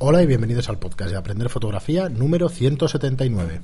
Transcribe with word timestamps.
Hola 0.00 0.22
y 0.22 0.26
bienvenidos 0.26 0.68
al 0.68 0.78
podcast 0.78 1.10
de 1.10 1.16
Aprender 1.16 1.48
Fotografía 1.48 2.08
número 2.08 2.48
179. 2.48 3.62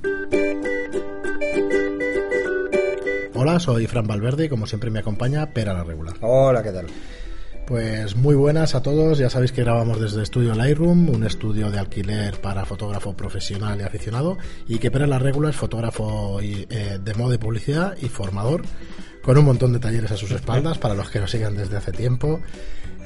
Hola, 3.33 3.57
soy 3.61 3.87
Fran 3.87 4.05
Valverde 4.05 4.45
y 4.45 4.49
como 4.49 4.67
siempre 4.67 4.89
me 4.89 4.99
acompaña 4.99 5.51
Pera 5.51 5.73
la 5.73 5.85
Regular. 5.85 6.17
Hola, 6.19 6.61
¿qué 6.61 6.73
tal? 6.73 6.87
Pues 7.65 8.17
muy 8.17 8.35
buenas 8.35 8.75
a 8.75 8.83
todos, 8.83 9.17
ya 9.17 9.29
sabéis 9.29 9.53
que 9.53 9.63
grabamos 9.63 10.01
desde 10.01 10.23
Estudio 10.23 10.53
Lightroom, 10.55 11.09
un 11.09 11.23
estudio 11.23 11.71
de 11.71 11.79
alquiler 11.79 12.41
para 12.41 12.65
fotógrafo 12.65 13.15
profesional 13.15 13.79
y 13.79 13.83
aficionado, 13.83 14.37
y 14.67 14.79
que 14.79 14.91
Pera 14.91 15.07
la 15.07 15.19
Regular 15.19 15.51
es 15.51 15.55
fotógrafo 15.55 16.41
eh, 16.41 16.99
de 17.01 17.13
moda 17.13 17.35
y 17.35 17.37
publicidad 17.37 17.95
y 18.01 18.09
formador, 18.09 18.63
con 19.23 19.37
un 19.37 19.45
montón 19.45 19.71
de 19.71 19.79
talleres 19.79 20.11
a 20.11 20.17
sus 20.17 20.31
espaldas 20.31 20.79
para 20.79 20.95
los 20.95 21.09
que 21.09 21.21
nos 21.21 21.31
sigan 21.31 21.55
desde 21.55 21.77
hace 21.77 21.93
tiempo. 21.93 22.41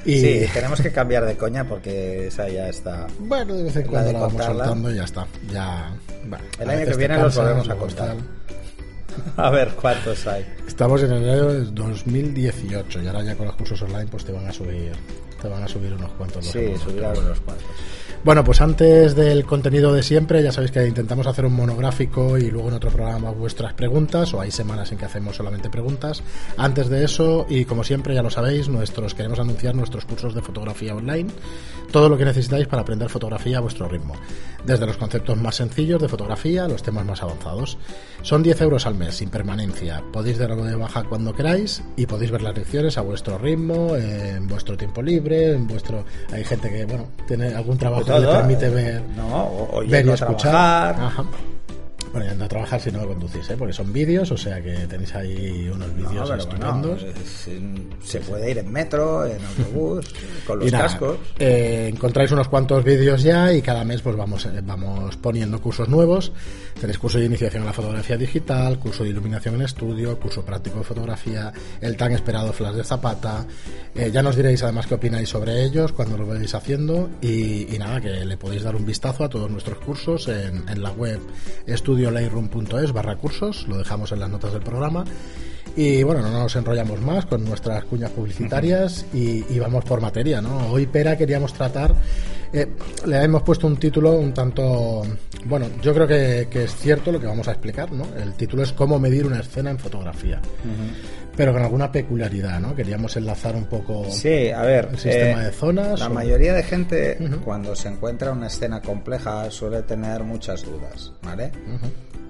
Y... 0.04 0.20
Sí, 0.20 0.46
tenemos 0.52 0.80
que 0.80 0.92
cambiar 0.92 1.24
de 1.26 1.36
coña 1.36 1.64
porque 1.64 2.28
esa 2.28 2.48
ya 2.48 2.68
está. 2.68 3.06
Bueno, 3.18 3.54
de 3.54 3.64
vez 3.64 3.76
en 3.76 3.86
cuando 3.86 4.12
la, 4.12 4.18
vamos 4.20 4.44
soltando 4.44 4.90
y 4.90 4.94
ya 4.96 5.04
está. 5.04 5.26
Ya, 5.52 5.92
el 6.58 6.70
año 6.70 6.86
que 6.86 6.96
viene 6.96 7.18
los 7.18 7.36
volvemos 7.36 7.68
a 7.68 7.74
contar. 7.76 8.16
A 9.36 9.50
ver 9.50 9.70
cuántos 9.70 10.26
hay. 10.26 10.46
Estamos 10.66 11.02
en 11.02 11.12
enero 11.12 11.52
de 11.52 11.64
2018 11.72 13.02
y 13.02 13.06
ahora 13.08 13.22
ya 13.24 13.34
con 13.34 13.46
los 13.46 13.56
cursos 13.56 13.82
online 13.82 14.06
pues 14.06 14.24
te 14.24 14.32
van 14.32 14.46
a 14.46 14.52
subir 14.52 14.92
te 15.40 15.48
van 15.48 15.62
a 15.62 15.68
subir 15.68 15.92
unos 15.92 16.12
cuantos. 16.12 16.46
Sí, 16.46 16.76
subirán 16.76 17.16
unos 17.18 17.40
cuantos. 17.40 17.66
Bueno, 18.22 18.44
pues 18.44 18.60
antes 18.60 19.16
del 19.16 19.46
contenido 19.46 19.94
de 19.94 20.02
siempre, 20.02 20.42
ya 20.42 20.52
sabéis 20.52 20.72
que 20.72 20.86
intentamos 20.86 21.26
hacer 21.26 21.46
un 21.46 21.54
monográfico 21.54 22.36
y 22.36 22.50
luego 22.50 22.68
en 22.68 22.74
otro 22.74 22.90
programa 22.90 23.30
vuestras 23.30 23.72
preguntas, 23.72 24.34
o 24.34 24.42
hay 24.42 24.50
semanas 24.50 24.92
en 24.92 24.98
que 24.98 25.06
hacemos 25.06 25.36
solamente 25.36 25.70
preguntas. 25.70 26.22
Antes 26.58 26.90
de 26.90 27.02
eso, 27.02 27.46
y 27.48 27.64
como 27.64 27.82
siempre 27.82 28.14
ya 28.14 28.22
lo 28.22 28.28
sabéis, 28.28 28.68
nuestros 28.68 29.14
queremos 29.14 29.40
anunciar 29.40 29.74
nuestros 29.74 30.04
cursos 30.04 30.34
de 30.34 30.42
fotografía 30.42 30.94
online, 30.94 31.30
todo 31.90 32.10
lo 32.10 32.18
que 32.18 32.26
necesitáis 32.26 32.66
para 32.66 32.82
aprender 32.82 33.08
fotografía 33.08 33.56
a 33.56 33.62
vuestro 33.62 33.88
ritmo, 33.88 34.14
desde 34.66 34.86
los 34.86 34.98
conceptos 34.98 35.38
más 35.38 35.56
sencillos 35.56 36.02
de 36.02 36.08
fotografía 36.08 36.66
a 36.66 36.68
los 36.68 36.82
temas 36.82 37.06
más 37.06 37.22
avanzados. 37.22 37.78
Son 38.20 38.42
10 38.42 38.60
euros 38.60 38.84
al 38.84 38.96
mes, 38.96 39.14
sin 39.14 39.30
permanencia. 39.30 40.04
Podéis 40.12 40.36
darlo 40.36 40.62
de 40.62 40.76
baja 40.76 41.04
cuando 41.04 41.32
queráis 41.32 41.82
y 41.96 42.04
podéis 42.04 42.30
ver 42.30 42.42
las 42.42 42.54
lecciones 42.54 42.98
a 42.98 43.00
vuestro 43.00 43.38
ritmo, 43.38 43.96
en 43.96 44.46
vuestro 44.46 44.76
tiempo 44.76 45.00
libre, 45.00 45.54
en 45.54 45.66
vuestro... 45.66 46.04
Hay 46.30 46.44
gente 46.44 46.68
que, 46.68 46.84
bueno, 46.84 47.08
tiene 47.26 47.54
algún 47.54 47.78
trabajo 47.78 48.09
que 48.12 48.20
le 48.20 48.26
permite 48.26 48.68
ver, 48.68 49.02
no, 49.16 49.80
ver 49.86 50.06
y 50.06 50.10
escuchar. 50.10 50.96
Bueno, 52.12 52.26
ya 52.26 52.34
no 52.34 52.44
a 52.44 52.48
trabajar 52.48 52.80
si 52.80 52.90
no 52.90 53.06
conducís, 53.06 53.48
¿eh? 53.50 53.56
porque 53.56 53.72
son 53.72 53.92
vídeos, 53.92 54.30
o 54.32 54.36
sea 54.36 54.60
que 54.60 54.72
tenéis 54.88 55.14
ahí 55.14 55.70
unos 55.72 55.94
vídeos 55.94 56.30
estupendos. 56.30 57.06
se 58.02 58.20
puede 58.20 58.50
ir 58.50 58.58
en 58.58 58.72
metro, 58.72 59.24
en 59.24 59.38
autobús, 59.44 60.12
con 60.46 60.58
los 60.58 60.70
cascos. 60.72 61.18
Eh, 61.38 61.88
encontráis 61.92 62.32
unos 62.32 62.48
cuantos 62.48 62.82
vídeos 62.82 63.22
ya 63.22 63.52
y 63.52 63.62
cada 63.62 63.84
mes 63.84 64.02
pues 64.02 64.16
vamos, 64.16 64.44
eh, 64.46 64.60
vamos 64.62 65.16
poniendo 65.18 65.60
cursos 65.60 65.88
nuevos. 65.88 66.32
Tenéis 66.80 66.98
curso 66.98 67.18
de 67.18 67.26
iniciación 67.26 67.62
a 67.62 67.66
la 67.66 67.72
fotografía 67.72 68.16
digital, 68.16 68.78
curso 68.78 69.04
de 69.04 69.10
iluminación 69.10 69.54
en 69.54 69.62
estudio, 69.62 70.18
curso 70.18 70.44
práctico 70.44 70.78
de 70.78 70.84
fotografía, 70.84 71.52
el 71.80 71.96
tan 71.96 72.12
esperado 72.12 72.52
flash 72.52 72.74
de 72.74 72.84
Zapata. 72.84 73.46
Eh, 73.94 74.10
ya 74.12 74.22
nos 74.22 74.34
diréis 74.34 74.62
además 74.64 74.86
qué 74.86 74.94
opináis 74.94 75.28
sobre 75.28 75.62
ellos 75.62 75.92
cuando 75.92 76.16
lo 76.16 76.26
veáis 76.26 76.54
haciendo 76.54 77.08
y, 77.20 77.66
nada, 77.78 78.00
que 78.00 78.24
le 78.24 78.36
podéis 78.36 78.62
dar 78.62 78.74
un 78.74 78.84
vistazo 78.84 79.24
a 79.24 79.28
todos 79.28 79.50
nuestros 79.50 79.78
cursos 79.78 80.26
en, 80.28 80.68
en 80.68 80.82
la 80.82 80.90
web 80.90 81.20
estudio 81.66 81.99
studiolightroom.es 82.00 82.92
barra 82.92 83.16
cursos, 83.16 83.66
lo 83.68 83.78
dejamos 83.78 84.12
en 84.12 84.20
las 84.20 84.30
notas 84.30 84.52
del 84.52 84.62
programa. 84.62 85.04
Y 85.76 86.02
bueno, 86.02 86.22
no 86.22 86.30
nos 86.30 86.56
enrollamos 86.56 87.00
más 87.00 87.26
con 87.26 87.44
nuestras 87.44 87.84
cuñas 87.84 88.10
publicitarias 88.10 89.06
y, 89.12 89.58
vamos 89.58 89.84
por 89.84 90.00
materia, 90.00 90.40
¿no? 90.40 90.68
Hoy, 90.72 90.86
Pera, 90.86 91.16
queríamos 91.16 91.52
tratar, 91.52 91.94
eh, 92.52 92.66
le 93.06 93.22
hemos 93.22 93.42
puesto 93.42 93.68
un 93.68 93.76
título 93.76 94.14
un 94.14 94.34
tanto, 94.34 95.02
bueno, 95.44 95.66
yo 95.80 95.94
creo 95.94 96.08
que, 96.08 96.64
es 96.64 96.74
cierto 96.74 97.12
lo 97.12 97.20
que 97.20 97.26
vamos 97.26 97.46
a 97.46 97.52
explicar, 97.52 97.92
¿no? 97.92 98.04
El 98.16 98.32
título 98.34 98.64
es 98.64 98.72
Cómo 98.72 98.98
medir 98.98 99.26
una 99.26 99.40
escena 99.40 99.70
en 99.70 99.78
fotografía. 99.78 100.40
Pero 101.36 101.52
con 101.52 101.62
alguna 101.62 101.90
peculiaridad, 101.90 102.60
¿no? 102.60 102.74
Queríamos 102.74 103.16
enlazar 103.16 103.54
un 103.56 103.64
poco 103.64 104.04
sí, 104.10 104.50
a 104.50 104.62
ver, 104.62 104.88
el 104.92 104.98
sistema 104.98 105.42
eh, 105.42 105.46
de 105.46 105.52
zonas. 105.52 106.00
La 106.00 106.08
mayoría 106.08 106.52
de 106.52 106.62
gente, 106.62 107.18
cuando 107.44 107.74
se 107.74 107.88
encuentra 107.88 108.32
una 108.32 108.48
escena 108.48 108.82
compleja, 108.82 109.50
suele 109.50 109.82
tener 109.82 110.22
muchas 110.24 110.64
dudas, 110.64 111.12
¿vale? 111.22 111.52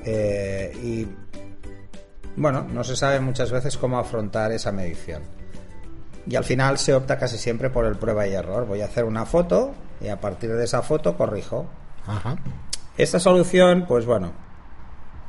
Eh, 0.04 0.72
y 0.82 1.08
bueno, 2.36 2.66
no 2.72 2.84
se 2.84 2.96
sabe 2.96 3.20
muchas 3.20 3.50
veces 3.50 3.76
cómo 3.76 3.98
afrontar 3.98 4.52
esa 4.52 4.70
medición. 4.72 5.22
Y 6.26 6.36
al 6.36 6.44
final 6.44 6.78
se 6.78 6.94
opta 6.94 7.18
casi 7.18 7.38
siempre 7.38 7.70
por 7.70 7.86
el 7.86 7.96
prueba 7.96 8.26
y 8.26 8.34
error. 8.34 8.66
Voy 8.66 8.82
a 8.82 8.84
hacer 8.84 9.04
una 9.04 9.24
foto 9.26 9.74
y 10.00 10.08
a 10.08 10.20
partir 10.20 10.52
de 10.52 10.64
esa 10.64 10.82
foto 10.82 11.16
corrijo. 11.16 11.66
Esta 12.96 13.18
solución, 13.18 13.86
pues 13.86 14.06
bueno, 14.06 14.32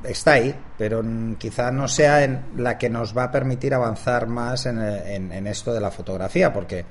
está 0.03 0.33
ahí, 0.33 0.55
pero 0.77 1.03
quizá 1.37 1.71
no 1.71 1.87
sea 1.87 2.23
en 2.23 2.43
la 2.57 2.77
que 2.77 2.89
nos 2.89 3.15
va 3.15 3.25
a 3.25 3.31
permitir 3.31 3.73
avanzar 3.73 4.27
más 4.27 4.65
en, 4.65 4.79
en, 4.79 5.47
esto 5.47 5.73
de 5.73 5.79
la 5.79 5.91
fotografía, 5.91 6.51
porque, 6.51 6.85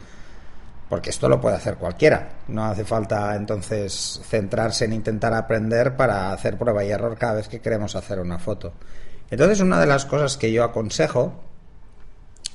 porque 0.89 1.11
esto 1.11 1.29
lo 1.29 1.41
puede 1.41 1.57
hacer 1.57 1.77
cualquiera. 1.77 2.29
No 2.49 2.65
hace 2.65 2.85
falta 2.85 3.35
entonces 3.35 4.21
centrarse 4.25 4.85
en 4.85 4.93
intentar 4.93 5.35
aprender 5.35 5.97
para 5.97 6.33
hacer 6.33 6.57
prueba 6.57 6.85
y 6.85 6.91
error 6.91 7.17
cada 7.19 7.35
vez 7.35 7.49
que 7.49 7.61
queremos 7.61 7.97
hacer 7.97 8.21
una 8.21 8.39
foto. 8.39 8.73
Entonces, 9.31 9.61
una 9.61 9.81
de 9.81 9.87
las 9.87 10.05
cosas 10.07 10.37
que 10.37 10.51
yo 10.51 10.65
aconsejo 10.65 11.41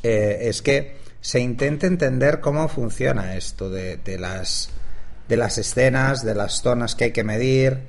eh, 0.04 0.50
es 0.50 0.62
que 0.62 0.98
se 1.22 1.40
intente 1.40 1.88
entender 1.88 2.40
cómo 2.40 2.68
funciona 2.68 3.36
esto 3.36 3.70
de, 3.70 4.00
las, 4.20 4.70
de 5.28 5.38
las 5.38 5.58
escenas, 5.58 6.24
de 6.24 6.36
las 6.36 6.62
zonas 6.62 6.94
que 6.96 7.06
hay 7.06 7.12
que 7.12 7.24
medir. 7.24 7.88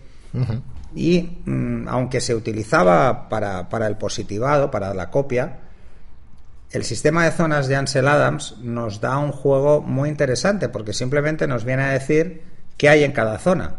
Y 0.97 1.43
mm, 1.45 1.89
aunque 1.89 2.21
se 2.21 2.35
utilizaba 2.35 3.29
para, 3.29 3.69
para, 3.69 3.87
el 3.87 3.97
positivado, 3.97 4.71
para 4.71 4.95
la 4.95 5.11
copia, 5.11 5.59
el 6.73 6.85
sistema 6.85 7.25
de 7.25 7.33
zonas 7.33 7.69
de 7.69 7.77
Ansel 7.77 8.09
Adams 8.09 8.57
nos 8.63 9.01
da 9.01 9.19
un 9.19 9.31
juego 9.31 9.83
muy 9.83 10.09
interesante 10.09 10.71
porque 10.71 10.95
simplemente 10.95 11.47
nos 11.47 11.65
viene 11.65 11.85
a 11.85 11.91
decir 11.91 12.43
qué 12.79 12.89
hay 12.89 13.05
en 13.05 13.13
cada 13.13 13.39
zona. 13.39 13.77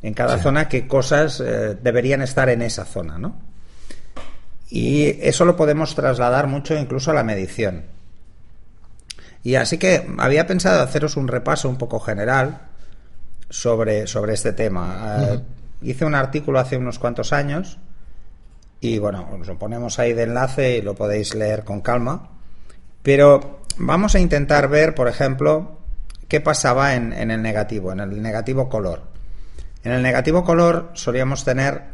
En 0.00 0.14
cada 0.14 0.38
zona 0.38 0.68
qué 0.68 0.86
cosas 0.86 1.40
eh, 1.40 1.76
deberían 1.80 2.22
estar 2.22 2.48
en 2.48 2.62
esa 2.62 2.84
zona, 2.84 3.18
¿no? 3.18 3.36
Y 4.70 5.18
eso 5.20 5.44
lo 5.44 5.54
podemos 5.54 5.94
trasladar 5.94 6.46
mucho 6.46 6.74
incluso 6.74 7.10
a 7.10 7.14
la 7.14 7.24
medición. 7.24 7.84
Y 9.42 9.56
así 9.56 9.76
que 9.76 10.08
había 10.18 10.46
pensado 10.46 10.82
haceros 10.82 11.16
un 11.16 11.28
repaso 11.28 11.68
un 11.68 11.76
poco 11.76 12.00
general 12.00 12.68
sobre, 13.50 14.06
sobre 14.06 14.34
este 14.34 14.52
tema. 14.52 15.16
Eh, 15.20 15.40
hice 15.82 16.04
un 16.04 16.14
artículo 16.14 16.58
hace 16.58 16.76
unos 16.76 16.98
cuantos 16.98 17.32
años 17.32 17.78
y 18.80 18.98
bueno, 18.98 19.28
os 19.40 19.46
lo 19.46 19.58
ponemos 19.58 19.98
ahí 19.98 20.12
de 20.12 20.24
enlace 20.24 20.78
y 20.78 20.82
lo 20.82 20.94
podéis 20.94 21.34
leer 21.34 21.64
con 21.64 21.80
calma. 21.80 22.30
Pero 23.02 23.60
vamos 23.76 24.14
a 24.14 24.20
intentar 24.20 24.68
ver, 24.68 24.94
por 24.94 25.08
ejemplo, 25.08 25.78
qué 26.28 26.40
pasaba 26.40 26.94
en, 26.94 27.12
en 27.12 27.30
el 27.30 27.42
negativo, 27.42 27.92
en 27.92 28.00
el 28.00 28.20
negativo 28.20 28.68
color. 28.68 29.02
En 29.84 29.92
el 29.92 30.02
negativo 30.02 30.44
color 30.44 30.90
solíamos 30.94 31.44
tener 31.44 31.92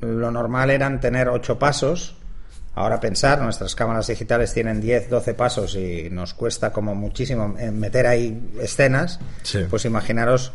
lo 0.00 0.30
normal 0.30 0.70
eran 0.70 1.00
tener 1.00 1.28
ocho 1.28 1.58
pasos. 1.58 2.16
Ahora 2.74 3.00
pensar, 3.00 3.40
nuestras 3.40 3.74
cámaras 3.74 4.06
digitales 4.06 4.52
tienen 4.52 4.82
10, 4.82 5.08
12 5.08 5.34
pasos 5.34 5.74
y 5.76 6.10
nos 6.10 6.34
cuesta 6.34 6.72
como 6.72 6.94
muchísimo 6.94 7.48
meter 7.48 8.06
ahí 8.06 8.52
escenas. 8.60 9.18
Pues 9.70 9.86
imaginaros 9.86 10.52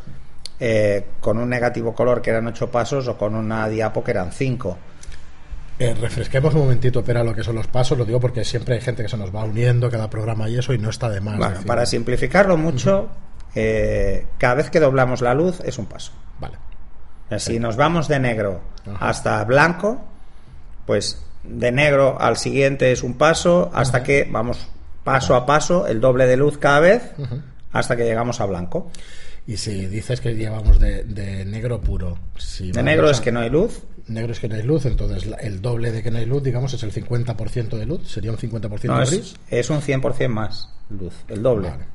eh, 0.63 1.07
con 1.19 1.39
un 1.39 1.49
negativo 1.49 1.91
color 1.95 2.21
que 2.21 2.29
eran 2.29 2.45
ocho 2.45 2.69
pasos 2.69 3.07
o 3.07 3.17
con 3.17 3.33
una 3.33 3.67
diapo 3.67 4.03
que 4.03 4.11
eran 4.11 4.31
cinco. 4.31 4.77
Eh, 5.79 5.95
refresquemos 5.99 6.53
un 6.53 6.61
momentito, 6.61 7.03
pero 7.03 7.23
lo 7.23 7.33
que 7.33 7.43
son 7.43 7.55
los 7.55 7.65
pasos, 7.65 7.97
lo 7.97 8.05
digo 8.05 8.19
porque 8.19 8.45
siempre 8.45 8.75
hay 8.75 8.81
gente 8.81 9.01
que 9.01 9.09
se 9.09 9.17
nos 9.17 9.35
va 9.35 9.43
uniendo 9.43 9.89
cada 9.89 10.07
programa 10.07 10.47
y 10.47 10.59
eso 10.59 10.71
y 10.71 10.77
no 10.77 10.91
está 10.91 11.09
de 11.09 11.19
más. 11.19 11.65
para 11.65 11.87
simplificarlo 11.87 12.57
mucho, 12.57 13.09
eh, 13.55 14.27
cada 14.37 14.53
vez 14.53 14.69
que 14.69 14.79
doblamos 14.79 15.21
la 15.21 15.33
luz 15.33 15.61
es 15.61 15.79
un 15.79 15.87
paso. 15.87 16.11
Vale. 16.39 16.57
Si 17.39 17.57
nos 17.57 17.75
vamos 17.75 18.07
de 18.07 18.19
negro 18.19 18.61
hasta 18.99 19.43
blanco, 19.45 19.99
pues 20.85 21.23
de 21.43 21.71
negro 21.71 22.21
al 22.21 22.37
siguiente 22.37 22.91
es 22.91 23.01
un 23.01 23.15
paso 23.15 23.71
hasta 23.73 24.03
que 24.03 24.27
vamos 24.29 24.67
paso 25.03 25.35
a 25.35 25.47
paso, 25.47 25.87
el 25.87 26.01
doble 26.01 26.27
de 26.27 26.37
luz 26.37 26.59
cada 26.59 26.81
vez, 26.81 27.13
hasta 27.71 27.95
que 27.95 28.03
llegamos 28.03 28.41
a 28.41 28.45
blanco. 28.45 28.91
Y 29.51 29.57
si 29.57 29.85
dices 29.87 30.21
que 30.21 30.33
llevamos 30.33 30.79
de, 30.79 31.43
negro 31.45 31.81
puro. 31.81 32.17
Si 32.37 32.71
de 32.71 32.81
negro 32.81 33.09
es 33.09 33.19
que 33.19 33.33
no 33.33 33.41
hay 33.41 33.49
luz. 33.49 33.81
Negro 34.07 34.31
es 34.31 34.39
que 34.39 34.47
no 34.47 34.55
hay 34.55 34.63
luz, 34.63 34.85
entonces 34.85 35.29
el 35.41 35.61
doble 35.61 35.91
de 35.91 36.01
que 36.01 36.09
no 36.09 36.19
hay 36.19 36.25
luz, 36.25 36.41
digamos, 36.41 36.73
es 36.73 36.81
el 36.83 36.93
50% 36.93 37.77
de 37.77 37.85
luz. 37.85 38.09
Sería 38.09 38.31
un 38.31 38.37
50% 38.37 38.85
no, 38.85 38.99
de 38.99 39.05
gris. 39.07 39.35
Es, 39.49 39.69
un 39.69 39.81
100% 39.81 40.29
más 40.29 40.69
luz, 40.89 41.13
el 41.27 41.43
doble. 41.43 41.69
Vale. 41.69 41.85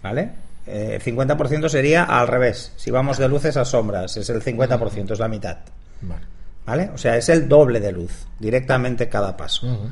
¿Vale? 0.00 0.30
el 0.66 0.92
eh, 0.92 1.00
50% 1.04 1.68
sería 1.68 2.04
al 2.04 2.28
revés. 2.28 2.72
Si 2.76 2.92
vamos 2.92 3.18
de 3.18 3.28
luces 3.28 3.56
a 3.56 3.64
sombras, 3.64 4.16
es 4.16 4.30
el 4.30 4.40
50%, 4.40 5.10
es 5.10 5.18
la 5.18 5.26
mitad. 5.26 5.58
Vale. 6.66 6.90
O 6.94 6.98
sea, 6.98 7.16
es 7.16 7.28
el 7.30 7.48
doble 7.48 7.80
de 7.80 7.90
luz, 7.90 8.28
directamente 8.38 9.08
cada 9.08 9.36
paso. 9.36 9.90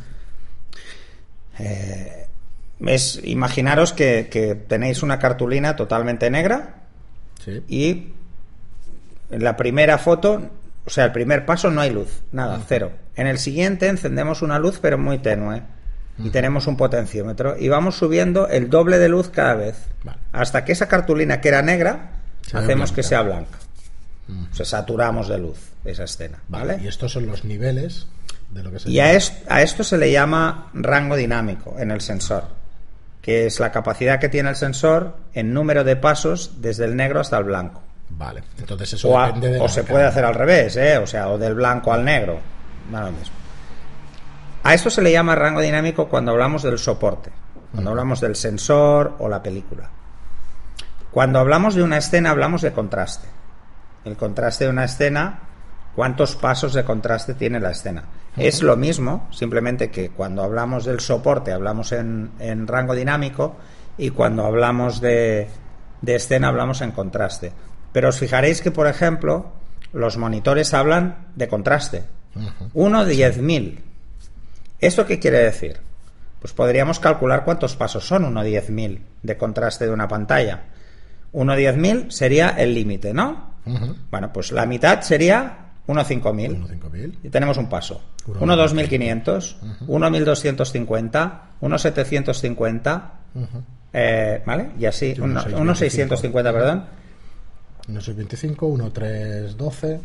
Eh, 1.59 2.28
es, 2.87 3.21
imaginaros 3.25 3.93
que, 3.93 4.29
tenéis 4.69 5.03
una 5.03 5.19
cartulina 5.19 5.77
totalmente 5.77 6.31
negra 6.31 6.75
Sí. 7.45 7.63
Y 7.69 8.13
en 9.31 9.45
la 9.45 9.57
primera 9.57 9.97
foto, 9.99 10.51
o 10.85 10.91
sea, 10.91 11.05
el 11.07 11.13
primer 11.13 11.47
paso 11.47 11.71
no 11.71 11.81
hay 11.81 11.91
luz, 11.91 12.21
nada, 12.33 12.61
cero. 12.67 12.93
En 13.17 13.27
el 13.27 13.39
siguiente 13.39 13.87
encendemos 13.89 14.43
una 14.43 14.59
luz, 14.59 14.79
pero 14.83 14.99
muy 14.99 15.19
tenue. 15.19 15.63
Y 16.19 16.31
tenemos 16.31 16.67
un 16.67 16.77
potenciómetro. 16.77 17.57
Y 17.57 17.69
vamos 17.69 17.97
subiendo 17.97 18.49
el 18.49 18.69
doble 18.71 18.99
de 18.99 19.09
luz 19.09 19.29
cada 19.31 19.55
vez. 19.55 19.77
Vale. 20.03 20.19
Hasta 20.33 20.65
que 20.65 20.73
esa 20.73 20.89
cartulina 20.89 21.41
que 21.41 21.47
era 21.49 21.63
negra, 21.63 22.11
hacemos 22.53 22.91
que 22.91 23.03
blanca. 23.03 23.09
sea 23.09 23.23
blanca. 23.23 23.59
O 24.51 24.55
sea, 24.55 24.67
saturamos 24.67 25.29
de 25.29 25.39
luz 25.39 25.59
esa 25.85 26.03
escena. 26.05 26.39
¿Vale? 26.49 26.81
Y 26.83 26.89
estos 26.89 27.13
son 27.13 27.27
los 27.29 27.45
niveles 27.45 28.09
de 28.51 28.63
lo 28.65 28.73
que 28.73 28.81
se 28.81 28.91
Y 28.91 28.99
a, 28.99 29.13
es- 29.13 29.33
a 29.49 29.63
esto 29.63 29.85
se 29.85 29.97
le 29.97 30.11
llama 30.11 30.71
rango 30.75 31.15
dinámico 31.15 31.77
en 31.79 31.93
el 31.93 32.01
sensor, 32.01 32.49
que 33.29 33.45
es 33.45 33.61
la 33.61 33.71
capacidad 33.71 34.19
que 34.19 34.31
tiene 34.31 34.49
el 34.49 34.57
sensor 34.57 35.15
en 35.35 35.53
número 35.53 35.85
de 35.85 35.97
pasos 35.97 36.63
desde 36.63 36.87
el 36.87 36.97
negro 36.97 37.21
hasta 37.21 37.37
el 37.37 37.45
blanco. 37.45 37.83
Vale, 38.09 38.43
entonces 38.59 38.95
eso 38.95 39.11
O, 39.11 39.19
a- 39.19 39.27
depende 39.27 39.51
de 39.51 39.61
o 39.61 39.69
se 39.69 39.85
puede 39.85 40.05
hacer 40.07 40.25
al 40.25 40.35
revés, 40.35 40.75
¿eh? 40.79 40.97
o 40.97 41.07
sea, 41.07 41.29
o 41.29 41.37
del 41.37 41.55
blanco 41.55 41.93
al 41.93 42.07
negro. 42.07 42.39
Lo 42.91 43.13
mismo. 43.13 43.35
A 44.63 44.73
esto 44.73 44.89
se 44.89 45.03
le 45.03 45.13
llama 45.13 45.35
rango 45.35 45.61
dinámico 45.61 46.09
cuando 46.09 46.31
hablamos 46.31 46.63
del 46.63 46.79
soporte, 46.79 47.31
cuando 47.71 47.91
hablamos 47.91 48.23
del 48.23 48.35
sensor 48.35 49.17
o 49.19 49.29
la 49.29 49.43
película. 49.43 49.91
Cuando 51.11 51.39
hablamos 51.39 51.75
de 51.75 51.83
una 51.83 51.99
escena 51.99 52.31
hablamos 52.31 52.63
de 52.63 52.73
contraste. 52.73 53.29
El 54.07 54.17
contraste 54.17 54.65
de 54.65 54.71
una 54.71 54.85
escena, 54.85 55.41
cuántos 55.95 56.35
pasos 56.35 56.73
de 56.73 56.83
contraste 56.83 57.35
tiene 57.35 57.61
la 57.61 57.73
escena. 57.73 58.05
Es 58.39 58.63
lo 58.63 58.77
mismo, 58.77 59.29
simplemente 59.31 59.91
que 59.91 60.11
cuando 60.11 60.43
hablamos 60.43 60.85
del 60.85 61.01
soporte 61.01 61.53
hablamos 61.53 61.93
en, 61.93 62.31
en 62.39 62.67
rango 62.67 62.95
dinámico 62.95 63.57
y 63.97 64.11
cuando 64.11 64.45
hablamos 64.45 65.01
de, 65.01 65.49
de 66.01 66.15
escena 66.15 66.49
hablamos 66.49 66.81
en 66.81 66.93
contraste. 66.93 67.53
Pero 67.93 68.09
os 68.09 68.19
fijaréis 68.19 68.63
que, 68.63 68.71
por 68.71 68.87
ejemplo, 68.87 69.53
los 69.93 70.17
monitores 70.17 70.75
hablan 70.75 71.29
de 71.35 71.49
contraste. 71.49 72.05
Uno 72.75 73.05
de 73.05 73.15
10.000. 73.15 73.79
¿Esto 74.81 75.07
qué 75.07 75.19
quiere 75.19 75.39
decir? 75.39 75.81
Pues 76.41 76.53
podríamos 76.53 77.01
calcular 77.01 77.45
cuántos 77.45 77.75
pasos 77.75 78.07
son 78.07 78.25
1 78.25 78.45
de 78.45 78.63
10.000 78.63 79.01
de 79.23 79.37
contraste 79.37 79.87
de 79.87 79.91
una 79.91 80.07
pantalla. 80.07 80.67
1 81.33 81.57
de 81.57 81.75
10.000 81.75 82.11
sería 82.11 82.51
el 82.51 82.75
límite, 82.75 83.13
¿no? 83.13 83.55
Bueno, 84.11 84.33
pues 84.33 84.53
la 84.53 84.65
mitad 84.67 85.01
sería 85.01 85.68
1 85.89 86.05
5000. 86.05 86.69
1.5000. 86.69 87.15
Y 87.25 87.29
tenemos 87.31 87.57
un 87.57 87.69
paso. 87.69 88.01
Uno 88.27 88.41
1 88.43 88.57
2500, 88.57 89.57
1 89.87 90.11
1250, 90.11 91.43
1 91.61 91.79
750, 91.79 93.13
eh, 93.95 94.43
¿vale? 94.45 94.71
Y 94.79 94.85
así, 94.85 95.15
Sí, 95.15 95.21
uno 95.21 95.43
1 95.57 95.75
650, 95.75 96.53
perdón. 96.53 96.85
1.625, 97.89 98.57
1.312. 98.93 100.01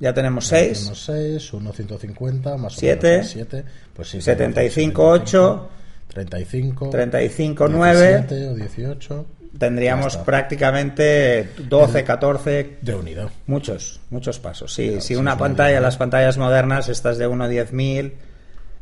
Ya 0.00 0.12
tenemos 0.14 0.46
6, 0.46 0.78
Tenemos 0.78 1.04
6, 1.04 1.52
1.150 1.54 2.58
más 2.58 2.74
Siete. 2.74 3.22
7. 3.22 3.64
Pues 3.94 4.08
sí, 4.08 4.20
75, 4.20 5.08
8, 5.08 5.68
35, 6.08 6.90
35, 6.90 7.68
9. 7.68 8.24
17 8.28 8.48
o 8.48 8.54
18. 8.54 9.26
Tendríamos 9.58 10.16
prácticamente 10.18 11.50
12, 11.58 12.04
14, 12.04 12.78
De 12.82 12.94
unido. 12.94 13.30
muchos, 13.46 14.00
muchos 14.10 14.38
pasos. 14.38 14.74
Sí, 14.74 14.86
Claro, 14.86 15.00
si 15.00 15.08
sí, 15.08 15.16
una 15.16 15.36
pantalla, 15.38 15.80
las 15.80 15.96
pantallas 15.96 16.36
modernas, 16.38 16.88
estas 16.88 17.18
de 17.18 17.26
1 17.26 17.44
a 17.44 17.48
10.000, 17.48 18.12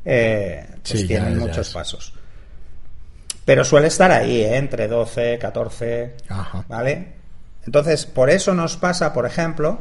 eh, 0.05 0.67
pues 0.83 1.01
Sí, 1.01 1.07
tienen 1.07 1.35
ya 1.35 1.41
muchos 1.41 1.69
es. 1.69 1.75
pasos. 1.75 2.13
Pero 3.45 3.65
suele 3.65 3.89
estar 3.89 4.11
ahí, 4.11 4.41
¿eh? 4.43 4.57
entre 4.57 4.89
12, 4.89 5.39
14, 5.39 6.15
Ajá. 6.29 6.65
¿vale? 6.69 7.13
Entonces, 7.67 8.07
por 8.07 8.31
eso 8.31 8.55
nos 8.55 8.77
pasa, 8.77 9.13
por 9.13 9.27
ejemplo, 9.27 9.79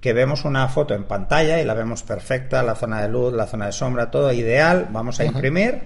que 0.00 0.12
vemos 0.12 0.44
una 0.44 0.68
foto 0.68 0.94
en 0.94 1.04
pantalla 1.04 1.60
y 1.60 1.64
la 1.64 1.72
vemos 1.74 2.02
perfecta, 2.02 2.62
la 2.62 2.74
zona 2.74 3.00
de 3.02 3.08
luz, 3.08 3.32
la 3.32 3.46
zona 3.46 3.66
de 3.66 3.72
sombra, 3.72 4.10
todo 4.10 4.32
ideal, 4.32 4.88
vamos 4.90 5.18
a 5.20 5.24
imprimir 5.24 5.80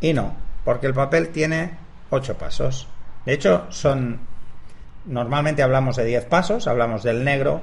y 0.00 0.12
no, 0.12 0.34
porque 0.64 0.86
el 0.86 0.94
papel 0.94 1.28
tiene 1.30 1.72
8 2.10 2.38
pasos. 2.38 2.86
De 3.26 3.34
hecho, 3.34 3.66
son 3.70 4.20
normalmente 5.04 5.62
hablamos 5.62 5.96
de 5.96 6.04
10 6.04 6.24
pasos, 6.26 6.66
hablamos 6.66 7.02
del 7.02 7.24
negro, 7.24 7.60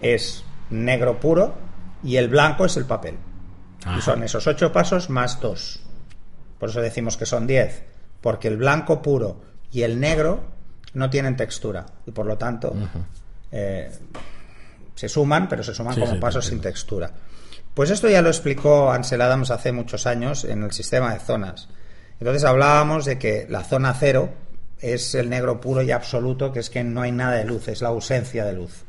es 0.00 0.44
negro 0.70 1.20
puro 1.20 1.54
y 2.02 2.16
el 2.16 2.28
blanco 2.28 2.64
es 2.64 2.76
el 2.76 2.84
papel. 2.84 3.16
Y 3.96 4.00
son 4.02 4.22
esos 4.22 4.46
8 4.46 4.72
pasos 4.72 5.10
más 5.10 5.40
2. 5.40 5.80
Por 6.58 6.68
eso 6.68 6.80
decimos 6.80 7.16
que 7.16 7.26
son 7.26 7.46
10, 7.46 7.82
porque 8.20 8.48
el 8.48 8.56
blanco 8.56 9.00
puro 9.00 9.40
y 9.72 9.82
el 9.82 9.98
negro 9.98 10.44
no 10.92 11.08
tienen 11.08 11.36
textura 11.36 11.86
y 12.06 12.10
por 12.10 12.26
lo 12.26 12.36
tanto 12.36 12.74
eh, 13.50 13.90
se 14.94 15.08
suman, 15.08 15.48
pero 15.48 15.62
se 15.62 15.74
suman 15.74 15.94
Sí, 15.94 16.00
como 16.00 16.14
sí, 16.14 16.18
pasos 16.18 16.46
sin 16.46 16.60
textura. 16.60 17.10
Pues 17.72 17.90
esto 17.90 18.08
ya 18.08 18.20
lo 18.20 18.28
explicó 18.28 18.90
Ansel 18.92 19.22
Adams 19.22 19.50
hace 19.50 19.72
muchos 19.72 20.06
años 20.06 20.44
en 20.44 20.62
el 20.62 20.72
sistema 20.72 21.14
de 21.14 21.20
zonas. 21.20 21.68
Entonces 22.18 22.44
hablábamos 22.44 23.06
de 23.06 23.18
que 23.18 23.46
la 23.48 23.64
zona 23.64 23.94
cero 23.94 24.30
es 24.80 25.14
el 25.14 25.28
negro 25.28 25.60
puro 25.60 25.82
y 25.82 25.90
absoluto, 25.90 26.52
que 26.52 26.60
es 26.60 26.70
que 26.70 26.82
no 26.82 27.02
hay 27.02 27.12
nada 27.12 27.36
de 27.36 27.44
luz, 27.44 27.68
es 27.68 27.82
la 27.82 27.88
ausencia 27.88 28.44
de 28.44 28.52
luz. 28.54 28.84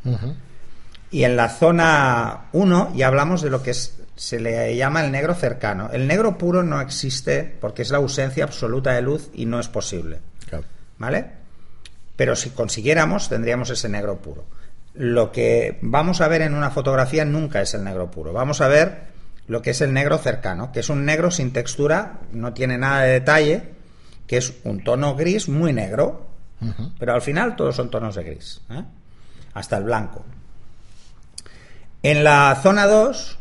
Y 1.12 1.24
en 1.24 1.36
la 1.36 1.50
zona 1.50 2.46
1 2.54 2.94
ya 2.96 3.08
hablamos 3.08 3.42
de 3.42 3.50
lo 3.50 3.62
que 3.62 3.72
es, 3.72 4.00
se 4.16 4.40
le 4.40 4.76
llama 4.76 5.04
el 5.04 5.12
negro 5.12 5.36
cercano. 5.36 5.90
El 5.92 6.08
negro 6.08 6.38
puro 6.38 6.64
no 6.64 6.80
existe 6.80 7.58
porque 7.60 7.82
es 7.82 7.90
la 7.90 7.98
ausencia 7.98 8.44
absoluta 8.44 8.94
de 8.94 9.02
luz 9.02 9.30
y 9.34 9.46
no 9.46 9.60
es 9.60 9.68
posible. 9.68 10.20
Claro. 10.48 10.64
¿Vale? 10.98 11.26
Pero 12.16 12.36
si 12.36 12.52
consiguiéramos, 12.52 13.30
tendríamos 13.30 13.70
ese 13.70 13.90
negro 13.90 14.18
puro. 14.18 14.46
Lo 14.94 15.32
que 15.32 15.80
vamos 15.82 16.22
a 16.22 16.28
ver 16.28 16.42
en 16.42 16.54
una 16.54 16.70
fotografía 16.70 17.26
nunca 17.26 17.62
es 17.62 17.74
el 17.74 17.84
negro 17.84 18.12
puro. 18.12 18.32
Vamos 18.32 18.62
a 18.62 18.68
ver 18.68 19.12
lo 19.48 19.62
que 19.62 19.72
es 19.72 19.82
el 19.82 19.92
negro 19.92 20.18
cercano, 20.18 20.72
que 20.72 20.82
es 20.82 20.90
un 20.90 21.04
negro 21.04 21.32
sin 21.32 21.52
textura, 21.52 22.20
no 22.32 22.54
tiene 22.54 22.78
nada 22.78 23.02
de 23.02 23.12
detalle, 23.12 23.71
que 24.32 24.38
es 24.38 24.54
un 24.64 24.82
tono 24.82 25.14
gris 25.14 25.50
muy 25.50 25.74
negro, 25.74 26.26
pero 26.98 27.14
al 27.14 27.22
final 27.22 27.58
todos 27.58 27.76
son 27.76 27.92
tonos 27.92 28.16
de 28.16 28.24
gris, 28.24 28.62
¿eh? 28.70 28.82
hasta 29.56 29.76
el 29.76 29.84
blanco. 29.84 30.24
En 32.02 32.24
la 32.24 32.58
zona 32.64 32.88
2, 32.88 33.40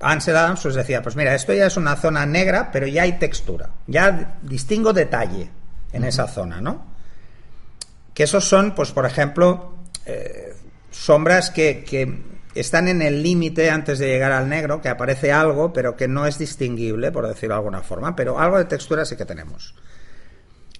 Ansel 0.00 0.36
Adams 0.36 0.66
os 0.66 0.74
decía, 0.74 1.00
pues 1.00 1.16
mira, 1.16 1.34
esto 1.34 1.54
ya 1.54 1.64
es 1.64 1.78
una 1.78 1.96
zona 1.96 2.26
negra, 2.26 2.70
pero 2.70 2.86
ya 2.86 3.04
hay 3.04 3.12
textura, 3.12 3.70
ya 3.86 4.36
distingo 4.42 4.92
detalle 4.92 5.48
en 5.94 6.04
esa 6.04 6.28
zona, 6.28 6.60
¿no? 6.60 6.84
Que 8.12 8.24
esos 8.24 8.46
son, 8.46 8.74
pues 8.74 8.92
por 8.92 9.06
ejemplo, 9.06 9.76
eh, 10.04 10.54
sombras 10.90 11.48
que, 11.48 11.82
que 11.82 12.22
están 12.54 12.88
en 12.88 13.00
el 13.00 13.22
límite 13.22 13.70
antes 13.70 13.98
de 13.98 14.08
llegar 14.08 14.32
al 14.32 14.50
negro, 14.50 14.82
que 14.82 14.90
aparece 14.90 15.32
algo, 15.32 15.72
pero 15.72 15.96
que 15.96 16.08
no 16.08 16.26
es 16.26 16.36
distinguible, 16.36 17.10
por 17.10 17.26
decirlo 17.26 17.54
de 17.54 17.60
alguna 17.60 17.80
forma, 17.80 18.14
pero 18.14 18.38
algo 18.38 18.58
de 18.58 18.66
textura 18.66 19.06
sí 19.06 19.16
que 19.16 19.24
tenemos. 19.24 19.74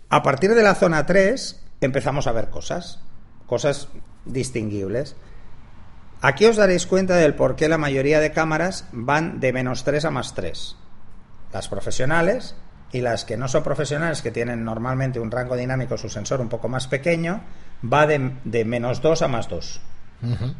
A 0.08 0.22
partir 0.22 0.54
de 0.54 0.62
la 0.62 0.74
zona 0.74 1.06
3 1.06 1.60
empezamos 1.80 2.26
a 2.26 2.32
ver 2.32 2.48
cosas, 2.50 3.00
cosas 3.46 3.88
distinguibles. 4.24 5.16
Aquí 6.20 6.46
os 6.46 6.56
daréis 6.56 6.86
cuenta 6.86 7.16
del 7.16 7.34
por 7.34 7.56
qué 7.56 7.68
la 7.68 7.78
mayoría 7.78 8.20
de 8.20 8.32
cámaras 8.32 8.88
van 8.92 9.40
de 9.40 9.52
menos 9.52 9.84
3 9.84 10.04
a 10.06 10.10
más 10.10 10.34
3. 10.34 10.76
Las 11.52 11.68
profesionales 11.68 12.54
y 12.92 13.00
las 13.00 13.24
que 13.24 13.36
no 13.36 13.48
son 13.48 13.62
profesionales, 13.62 14.22
que 14.22 14.30
tienen 14.30 14.64
normalmente 14.64 15.20
un 15.20 15.30
rango 15.30 15.56
dinámico, 15.56 15.98
su 15.98 16.08
sensor 16.08 16.40
un 16.40 16.48
poco 16.48 16.68
más 16.68 16.86
pequeño, 16.86 17.42
va 17.84 18.06
de, 18.06 18.32
de 18.44 18.64
menos 18.64 19.02
2 19.02 19.22
a 19.22 19.28
más 19.28 19.48
2. 19.48 19.80
Ujú. 20.22 20.54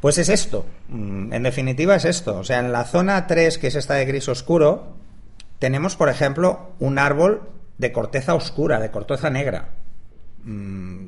Pues 0.00 0.18
es 0.18 0.28
esto, 0.28 0.66
Mm, 0.88 1.32
en 1.34 1.42
definitiva 1.42 1.96
es 1.96 2.04
esto. 2.04 2.38
O 2.38 2.44
sea, 2.44 2.60
en 2.60 2.72
la 2.72 2.84
zona 2.84 3.26
3, 3.26 3.58
que 3.58 3.66
es 3.66 3.74
esta 3.74 3.94
de 3.94 4.06
gris 4.06 4.28
oscuro, 4.28 4.94
tenemos, 5.58 5.96
por 5.96 6.08
ejemplo, 6.08 6.70
un 6.78 6.98
árbol 6.98 7.42
de 7.78 7.92
corteza 7.92 8.34
oscura, 8.34 8.78
de 8.80 8.90
corteza 8.90 9.30
negra. 9.30 9.68
Mm, 10.44 11.06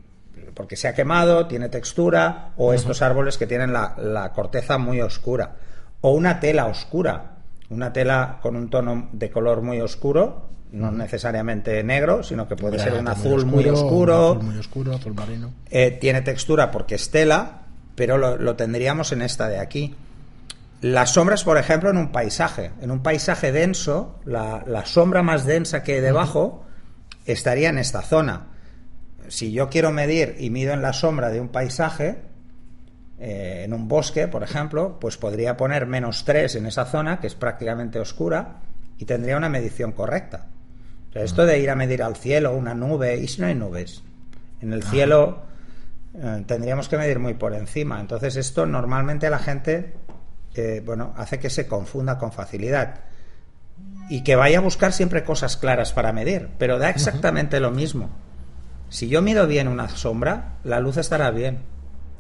Porque 0.55 0.77
se 0.77 0.89
ha 0.89 0.95
quemado, 0.95 1.47
tiene 1.47 1.69
textura, 1.69 2.53
o 2.57 2.73
estos 2.73 3.03
árboles 3.03 3.39
que 3.39 3.47
tienen 3.47 3.73
la, 3.73 3.95
la 3.99 4.33
corteza 4.33 4.79
muy 4.79 5.01
oscura. 5.01 5.57
O 6.01 6.13
una 6.13 6.41
tela 6.41 6.67
oscura, 6.67 7.37
una 7.69 7.93
tela 7.93 8.39
con 8.43 8.57
un 8.57 8.69
tono 8.71 9.09
de 9.13 9.31
color 9.31 9.63
muy 9.63 9.81
oscuro, 9.81 10.49
no 10.73 10.91
necesariamente 10.93 11.83
negro, 11.83 12.23
sino 12.23 12.47
que 12.49 12.57
puede 12.57 12.79
ser 12.79 12.95
un 12.95 13.09
azul 13.09 13.45
muy 13.47 13.69
oscuro, 13.69 14.33
un 14.33 14.37
azul 14.39 14.47
muy 14.51 14.59
oscuro, 14.59 14.95
azul 14.95 15.15
marino. 15.15 15.53
eh, 15.71 15.99
tiene 16.01 16.23
textura 16.23 16.71
porque 16.71 16.95
es 16.97 17.11
tela, 17.11 17.63
pero 17.95 18.19
lo, 18.19 18.37
lo 18.37 18.55
tendríamos 18.57 19.13
en 19.13 19.23
esta 19.23 19.49
de 19.49 19.59
aquí. 19.59 19.95
Las 20.81 21.13
sombras, 21.13 21.45
por 21.45 21.59
ejemplo, 21.59 21.91
en 21.91 21.97
un 21.97 22.13
paisaje. 22.13 22.71
En 22.81 22.91
un 22.91 23.03
paisaje 23.03 23.53
denso, 23.53 24.19
la, 24.25 24.65
la 24.67 24.87
sombra 24.87 25.23
más 25.23 25.45
densa 25.45 25.83
que 25.83 25.95
hay 25.95 26.01
debajo 26.01 26.65
estaría 27.27 27.69
en 27.69 27.79
esta 27.79 28.03
zona. 28.03 28.47
Si 29.29 29.53
yo 29.53 29.69
quiero 29.69 29.93
medir 29.93 30.37
y 30.39 30.51
mido 30.51 30.73
en 30.73 30.83
la 30.83 30.93
sombra 30.93 31.29
de 31.29 31.41
un 31.41 31.49
paisaje, 31.49 32.31
eh, 33.23 33.65
en 33.67 33.75
un 33.75 33.87
bosque, 33.87 34.29
por 34.29 34.43
ejemplo, 34.43 34.99
pues 34.99 35.19
podría 35.19 35.55
poner 35.55 35.87
menos 35.87 36.25
3 36.25 36.57
en 36.57 36.65
esa 36.65 36.87
zona, 36.87 37.21
que 37.21 37.27
es 37.27 37.35
prácticamente 37.35 38.01
oscura, 38.01 38.63
y 38.97 39.05
tendría 39.05 39.37
una 39.37 39.51
medición 39.51 39.93
correcta. 39.93 40.47
O 41.11 41.13
sea, 41.13 41.23
esto 41.23 41.45
de 41.45 41.59
ir 41.59 41.69
a 41.69 41.75
medir 41.75 42.03
al 42.03 42.17
cielo, 42.17 42.57
una 42.57 42.75
nube, 42.75 43.19
¿y 43.19 43.29
si 43.29 43.43
no 43.43 43.49
hay 43.49 43.55
nubes? 43.55 44.03
En 44.63 44.73
el 44.73 44.83
cielo 44.83 45.43
eh, 46.15 46.45
tendríamos 46.47 46.89
que 46.89 46.97
medir 46.97 47.19
muy 47.19 47.35
por 47.35 47.53
encima. 47.53 48.01
Entonces 48.01 48.37
esto 48.37 48.65
normalmente 48.65 49.29
la 49.29 49.39
gente, 49.39 49.93
eh, 50.55 50.83
bueno, 50.85 51.15
hace 51.17 51.39
que 51.39 51.51
se 51.51 51.67
confunda 51.67 52.19
con 52.19 52.33
facilidad 52.33 53.01
y 54.09 54.23
que 54.23 54.37
vaya 54.37 54.59
a 54.59 54.63
buscar 54.63 54.93
siempre 54.93 55.25
cosas 55.25 55.57
claras 55.57 55.93
para 55.93 56.13
medir, 56.13 56.51
pero 56.59 56.79
da 56.79 56.91
exactamente 56.91 57.61
lo 57.61 57.71
mismo. 57.71 58.11
Si 58.89 59.09
yo 59.09 59.23
mido 59.23 59.47
bien 59.47 59.69
una 59.69 59.89
sombra, 59.89 60.57
la 60.65 60.81
luz 60.81 60.97
estará 60.97 61.31
bien, 61.31 61.61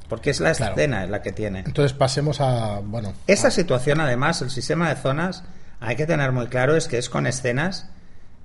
porque 0.08 0.30
es 0.30 0.40
la 0.40 0.52
escena 0.52 1.06
la 1.06 1.20
que 1.20 1.32
tiene. 1.32 1.64
Entonces 1.66 1.92
pasemos 1.92 2.40
a, 2.40 2.80
bueno, 2.80 3.12
esta 3.26 3.50
situación 3.50 4.00
además, 4.00 4.40
el 4.40 4.50
sistema 4.50 4.88
de 4.88 4.94
zonas, 4.94 5.42
hay 5.80 5.96
que 5.96 6.06
tener 6.06 6.30
muy 6.30 6.46
claro 6.46 6.76
es 6.76 6.86
que 6.86 6.98
es 6.98 7.08
con 7.08 7.26
escenas 7.26 7.90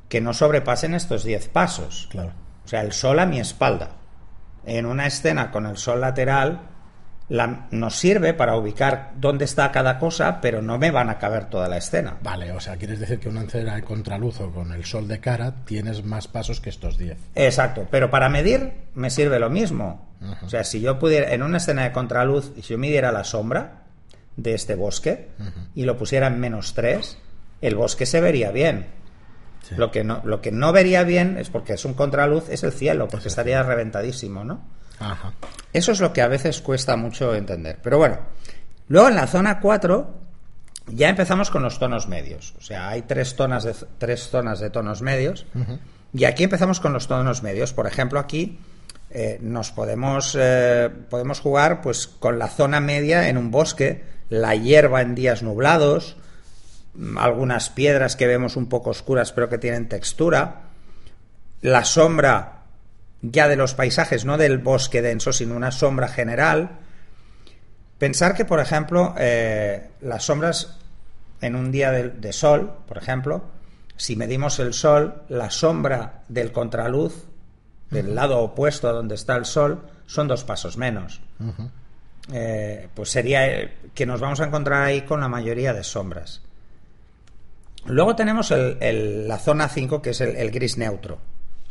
que 0.09 0.21
no 0.21 0.33
sobrepasen 0.33 0.95
estos 0.95 1.23
10 1.23 1.49
pasos. 1.49 2.07
Claro. 2.09 2.31
O 2.63 2.67
sea, 2.67 2.81
el 2.81 2.93
sol 2.93 3.19
a 3.19 3.25
mi 3.25 3.39
espalda. 3.39 3.91
En 4.65 4.85
una 4.85 5.05
escena 5.05 5.51
con 5.51 5.67
el 5.67 5.77
sol 5.77 6.01
lateral, 6.01 6.61
la, 7.27 7.67
nos 7.71 7.95
sirve 7.95 8.33
para 8.33 8.55
ubicar 8.55 9.13
dónde 9.17 9.45
está 9.45 9.71
cada 9.71 9.97
cosa, 9.97 10.39
pero 10.41 10.61
no 10.61 10.77
me 10.77 10.91
van 10.91 11.09
a 11.09 11.17
caber 11.17 11.45
toda 11.45 11.67
la 11.67 11.77
escena. 11.77 12.17
Vale, 12.21 12.51
o 12.51 12.59
sea, 12.59 12.77
quieres 12.77 12.99
decir 12.99 13.19
que 13.19 13.29
una 13.29 13.43
escena 13.43 13.75
de 13.75 13.83
contraluz 13.83 14.39
o 14.41 14.51
con 14.51 14.71
el 14.71 14.85
sol 14.85 15.07
de 15.07 15.19
cara 15.19 15.53
tienes 15.65 16.03
más 16.03 16.27
pasos 16.27 16.61
que 16.61 16.69
estos 16.69 16.97
10. 16.97 17.17
Exacto, 17.35 17.87
pero 17.89 18.09
para 18.11 18.29
medir 18.29 18.73
me 18.93 19.09
sirve 19.09 19.39
lo 19.39 19.49
mismo. 19.49 20.05
O 20.43 20.49
sea, 20.49 20.63
si 20.63 20.81
yo 20.81 20.97
pudiera, 20.97 21.33
en 21.33 21.43
una 21.43 21.57
escena 21.57 21.83
de 21.83 21.91
contraluz, 21.91 22.51
si 22.55 22.61
yo 22.61 22.77
midiera 22.77 23.11
la 23.11 23.23
sombra 23.23 23.83
de 24.37 24.53
este 24.53 24.75
bosque 24.75 25.29
y 25.75 25.83
lo 25.83 25.97
pusiera 25.97 26.27
en 26.27 26.39
menos 26.39 26.73
3, 26.73 27.17
el 27.61 27.75
bosque 27.75 28.05
se 28.05 28.21
vería 28.21 28.51
bien. 28.51 28.87
Lo, 29.77 29.89
que 29.89 30.03
no, 30.03 30.21
lo 30.23 30.41
que 30.41 30.51
no 30.51 30.71
vería 30.71 31.03
bien 31.03 31.37
es 31.37 31.49
porque 31.49 31.73
es 31.73 31.85
un 31.85 31.95
contraluz, 31.95 32.49
es 32.49 32.63
el 32.63 32.71
cielo, 32.71 33.07
porque 33.07 33.29
estaría 33.29 33.63
reventadísimo, 33.63 34.43
¿no? 34.43 34.61
Ajá. 34.99 35.33
Eso 35.73 35.91
es 35.91 35.99
lo 35.99 36.13
que 36.13 36.21
a 36.21 36.27
veces 36.27 36.61
cuesta 36.61 36.95
mucho 36.95 37.35
entender. 37.35 37.79
Pero 37.81 37.97
bueno, 37.97 38.19
luego 38.87 39.09
en 39.09 39.15
la 39.15 39.27
zona 39.27 39.59
4 39.59 40.25
ya 40.87 41.09
empezamos 41.09 41.49
con 41.49 41.63
los 41.63 41.79
tonos 41.79 42.07
medios. 42.07 42.53
O 42.57 42.61
sea, 42.61 42.89
hay 42.89 43.01
tres, 43.01 43.35
tonas 43.35 43.63
de, 43.63 43.75
tres 43.97 44.29
zonas 44.29 44.59
de 44.59 44.69
tonos 44.69 45.01
medios. 45.01 45.45
Y 46.13 46.25
aquí 46.25 46.43
empezamos 46.43 46.79
con 46.79 46.93
los 46.93 47.07
tonos 47.07 47.43
medios. 47.43 47.73
Por 47.73 47.87
ejemplo, 47.87 48.19
aquí 48.19 48.59
eh, 49.09 49.39
nos 49.41 49.71
podemos, 49.71 50.37
eh, 50.39 50.89
podemos 51.09 51.39
jugar 51.39 51.81
pues, 51.81 52.07
con 52.07 52.39
la 52.39 52.47
zona 52.47 52.79
media 52.79 53.27
en 53.29 53.37
un 53.37 53.51
bosque, 53.51 54.03
la 54.29 54.55
hierba 54.55 55.01
en 55.01 55.15
días 55.15 55.43
nublados, 55.43 56.17
algunas 57.17 57.69
piedras 57.69 58.15
que 58.15 58.27
vemos 58.27 58.55
un 58.55 58.67
poco 58.67 58.91
oscuras 58.91 59.33
pero 59.33 59.49
que 59.49 59.57
tienen 59.57 59.89
textura, 59.89 60.61
la 61.61 61.83
sombra 61.83 62.54
ya 63.21 63.47
de 63.47 63.55
los 63.55 63.73
paisajes, 63.73 64.25
no 64.25 64.37
del 64.37 64.57
bosque 64.57 65.01
denso, 65.01 65.33
sino 65.33 65.55
una 65.55 65.71
sombra 65.71 66.07
general. 66.07 66.79
Pensar 67.97 68.35
que, 68.35 68.45
por 68.45 68.59
ejemplo, 68.59 69.15
eh, 69.17 69.89
las 70.01 70.23
sombras 70.23 70.77
en 71.41 71.55
un 71.55 71.71
día 71.71 71.91
de, 71.91 72.33
sol, 72.33 72.79
por 72.87 72.97
ejemplo, 72.97 73.43
si 73.97 74.15
medimos 74.15 74.59
el 74.59 74.73
sol, 74.73 75.23
la 75.29 75.49
sombra 75.49 76.23
del 76.27 76.51
contraluz, 76.51 77.25
del 77.89 78.15
lado 78.15 78.39
opuesto 78.39 78.89
a 78.89 78.91
donde 78.91 79.15
está 79.15 79.35
el 79.35 79.45
sol, 79.45 79.87
son 80.05 80.27
dos 80.27 80.43
pasos 80.43 80.77
menos. 80.77 81.21
Eh, 82.33 82.89
pues 82.93 83.09
sería 83.09 83.47
eh, 83.47 83.77
que 83.93 84.05
nos 84.05 84.19
vamos 84.19 84.41
a 84.41 84.45
encontrar 84.45 84.83
ahí 84.83 85.01
con 85.01 85.19
la 85.19 85.27
mayoría 85.27 85.73
de 85.73 85.83
sombras. 85.83 86.41
Luego 87.85 88.15
tenemos 88.15 88.51
la 88.51 89.37
zona 89.37 89.69
5, 89.69 90.01
que 90.01 90.09
es 90.09 90.21
el 90.21 90.49
gris 90.49 90.77
neutro. 90.77 91.19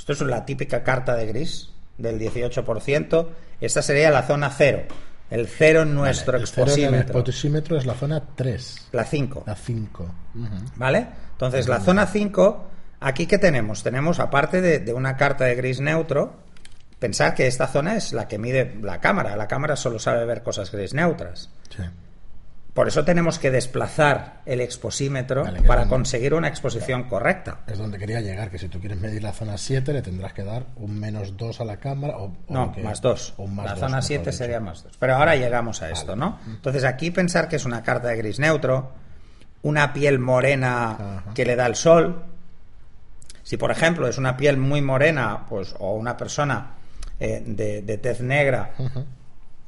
Esto 0.04 0.12
es 0.12 0.20
la 0.20 0.44
típica 0.44 0.82
carta 0.82 1.16
de 1.16 1.24
gris 1.24 1.70
del 1.96 2.20
18%. 2.20 3.28
Esta 3.58 3.80
sería 3.80 4.10
la 4.10 4.24
zona 4.24 4.50
0. 4.50 4.82
El 5.30 5.48
0 5.48 5.82
en 5.82 5.94
nuestro 5.94 6.36
exposímetro. 6.36 7.78
es 7.78 7.86
la 7.86 7.94
zona 7.94 8.22
3. 8.36 8.88
La 8.92 9.04
5. 9.04 9.44
La 9.46 9.54
5. 9.54 10.14
¿Vale? 10.76 11.06
Entonces, 11.32 11.68
la 11.68 11.80
zona 11.80 12.06
5, 12.06 12.66
aquí 13.00 13.26
que 13.26 13.38
tenemos? 13.38 13.82
Tenemos, 13.82 14.20
aparte 14.20 14.60
de, 14.60 14.80
de, 14.80 14.92
una 14.92 15.16
carta 15.16 15.46
de 15.46 15.54
gris 15.54 15.80
neutro, 15.80 16.34
pensar 16.98 17.34
que 17.34 17.46
esta 17.46 17.66
zona 17.66 17.96
es 17.96 18.12
la 18.12 18.28
que 18.28 18.36
mide 18.36 18.76
la 18.82 19.00
cámara. 19.00 19.36
La 19.36 19.48
cámara 19.48 19.74
solo 19.74 19.98
sabe 19.98 20.26
ver 20.26 20.42
cosas 20.42 20.70
gris 20.70 20.92
neutras. 20.92 21.48
Sí. 21.74 21.82
Por 22.74 22.88
eso 22.88 23.04
tenemos 23.04 23.38
que 23.38 23.52
desplazar 23.52 24.40
el 24.46 24.60
exposímetro 24.60 25.44
para 25.64 25.86
conseguir 25.86 26.34
una 26.34 26.48
exposición 26.48 27.04
correcta. 27.04 27.60
Es 27.68 27.78
donde 27.78 27.98
quería 27.98 28.20
llegar, 28.20 28.50
que 28.50 28.58
si 28.58 28.68
tú 28.68 28.80
quieres 28.80 28.98
medir 28.98 29.22
la 29.22 29.32
zona 29.32 29.56
7 29.56 29.92
le 29.92 30.02
tendrás 30.02 30.32
que 30.32 30.42
dar 30.42 30.66
un 30.76 30.98
menos 30.98 31.36
2 31.36 31.60
a 31.60 31.64
la 31.64 31.76
cámara. 31.76 32.18
O, 32.18 32.36
no, 32.48 32.74
más 32.82 33.00
2. 33.00 33.34
La 33.64 33.76
zona 33.76 34.02
7 34.02 34.32
sería 34.32 34.58
más 34.58 34.82
2. 34.82 34.94
Pero 34.98 35.14
ahora 35.14 35.36
llegamos 35.36 35.82
a 35.82 35.90
esto, 35.90 36.16
¿no? 36.16 36.40
Entonces 36.48 36.82
aquí 36.82 37.12
pensar 37.12 37.48
que 37.48 37.56
es 37.56 37.64
una 37.64 37.84
carta 37.84 38.08
de 38.08 38.16
gris 38.16 38.40
neutro, 38.40 38.90
una 39.62 39.92
piel 39.92 40.18
morena 40.18 41.22
que 41.32 41.44
le 41.44 41.54
da 41.54 41.66
el 41.66 41.76
sol. 41.76 42.24
Si 43.44 43.56
por 43.56 43.70
ejemplo 43.70 44.08
es 44.08 44.18
una 44.18 44.36
piel 44.36 44.56
muy 44.56 44.82
morena, 44.82 45.46
pues, 45.48 45.76
o 45.78 45.94
una 45.94 46.16
persona 46.16 46.74
eh, 47.20 47.40
de, 47.46 47.98
tez 47.98 48.20
negra, 48.20 48.72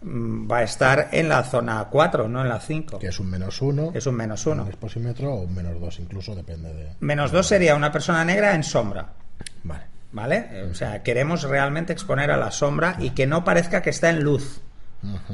va 0.07 0.59
a 0.59 0.63
estar 0.63 1.09
en 1.13 1.29
la 1.29 1.43
zona 1.43 1.85
4, 1.91 2.29
no 2.29 2.43
en 2.43 2.49
la 2.49 2.61
5. 2.61 2.99
Que 2.99 3.09
es 3.09 3.19
un 3.19 3.29
menos 3.29 3.61
1. 3.61 3.93
Es 3.95 4.07
un 4.07 4.15
menos 4.15 4.47
1. 4.47 4.63
Un 4.63 4.69
exposímetro 4.69 5.35
o 5.35 5.43
un 5.43 5.55
menos 5.55 5.81
2, 5.81 6.01
incluso 6.01 6.35
depende 6.35 6.73
de. 6.73 6.93
Menos 7.01 7.33
2 7.33 7.47
sería 7.47 7.75
una 7.75 7.91
persona 7.91 8.25
negra 8.25 8.55
en 8.55 8.63
sombra. 8.63 9.09
Vale. 9.65 9.85
¿Vale? 10.13 10.65
O 10.71 10.75
sea, 10.75 11.03
queremos 11.03 11.43
realmente 11.43 11.93
exponer 11.93 12.31
a 12.31 12.37
la 12.37 12.51
sombra 12.51 12.97
y 12.99 13.11
que 13.11 13.27
no 13.27 13.45
parezca 13.45 13.83
que 13.83 13.91
está 13.91 14.09
en 14.11 14.23
luz. 14.23 14.61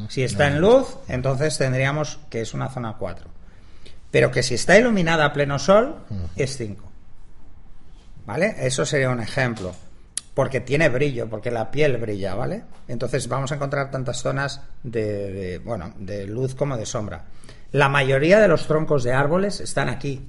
Si 0.08 0.22
está 0.22 0.48
en 0.48 0.60
luz, 0.60 0.98
entonces 1.08 1.56
tendríamos 1.56 2.18
que 2.28 2.40
es 2.40 2.52
una 2.52 2.68
zona 2.68 2.96
4. 2.98 3.30
Pero 4.10 4.30
que 4.30 4.42
si 4.42 4.54
está 4.54 4.76
iluminada 4.76 5.26
a 5.26 5.32
pleno 5.32 5.58
sol, 5.58 5.96
es 6.34 6.56
5. 6.56 6.90
¿Vale? 8.26 8.54
Eso 8.58 8.84
sería 8.84 9.10
un 9.10 9.20
ejemplo 9.20 9.74
porque 10.34 10.60
tiene 10.60 10.88
brillo, 10.88 11.28
porque 11.28 11.50
la 11.50 11.70
piel 11.70 11.98
brilla, 11.98 12.34
¿vale? 12.34 12.62
Entonces 12.88 13.28
vamos 13.28 13.52
a 13.52 13.56
encontrar 13.56 13.90
tantas 13.90 14.22
zonas 14.22 14.62
de, 14.82 15.60
bueno, 15.64 15.92
de 15.98 16.26
luz 16.26 16.54
como 16.54 16.76
de 16.76 16.86
sombra. 16.86 17.24
La 17.72 17.88
mayoría 17.88 18.40
de 18.40 18.48
los 18.48 18.66
troncos 18.66 19.04
de 19.04 19.12
árboles 19.12 19.60
están 19.60 19.88
aquí. 19.88 20.26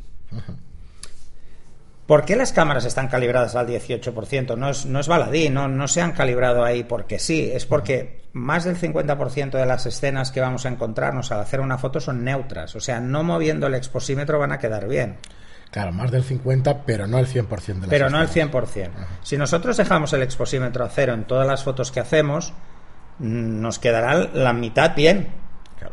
¿Por 2.05 2.25
qué 2.25 2.35
las 2.35 2.51
cámaras 2.51 2.83
están 2.83 3.07
calibradas 3.07 3.55
al 3.55 3.67
18%? 3.67 4.57
No 4.57 4.69
es, 4.69 4.85
no 4.85 4.99
es 4.99 5.07
baladí, 5.07 5.49
no, 5.49 5.69
no 5.69 5.87
se 5.87 6.01
han 6.01 6.11
calibrado 6.11 6.65
ahí 6.65 6.83
porque 6.83 7.17
sí, 7.17 7.49
es 7.53 7.65
porque 7.65 8.23
más 8.33 8.65
del 8.65 8.75
50% 8.77 9.51
de 9.51 9.65
las 9.65 9.85
escenas 9.85 10.31
que 10.31 10.41
vamos 10.41 10.65
a 10.65 10.69
encontrarnos 10.69 11.31
al 11.31 11.39
hacer 11.39 11.61
una 11.61 11.77
foto 11.77 12.01
son 12.01 12.25
neutras, 12.25 12.75
o 12.75 12.81
sea, 12.81 12.99
no 12.99 13.23
moviendo 13.23 13.67
el 13.67 13.75
exposímetro 13.75 14.37
van 14.37 14.51
a 14.51 14.59
quedar 14.59 14.89
bien. 14.89 15.17
Claro, 15.73 15.91
más 15.91 16.11
del 16.11 16.23
50, 16.23 16.83
pero 16.85 17.07
no 17.07 17.17
el 17.17 17.25
100% 17.25 17.47
de 17.65 17.73
las 17.79 17.89
Pero 17.89 18.07
no 18.11 18.21
el 18.21 18.29
100%. 18.29 18.91
Si 19.23 19.37
nosotros 19.37 19.75
dejamos 19.75 20.13
el 20.13 20.21
exposímetro 20.21 20.85
a 20.85 20.89
cero 20.89 21.15
en 21.15 21.23
todas 21.23 21.47
las 21.47 21.63
fotos 21.63 21.91
que 21.91 21.99
hacemos, 21.99 22.53
mm, 23.17 23.59
nos 23.59 23.79
quedará 23.79 24.29
la 24.33 24.53
mitad 24.53 24.95
bien. 24.95 25.29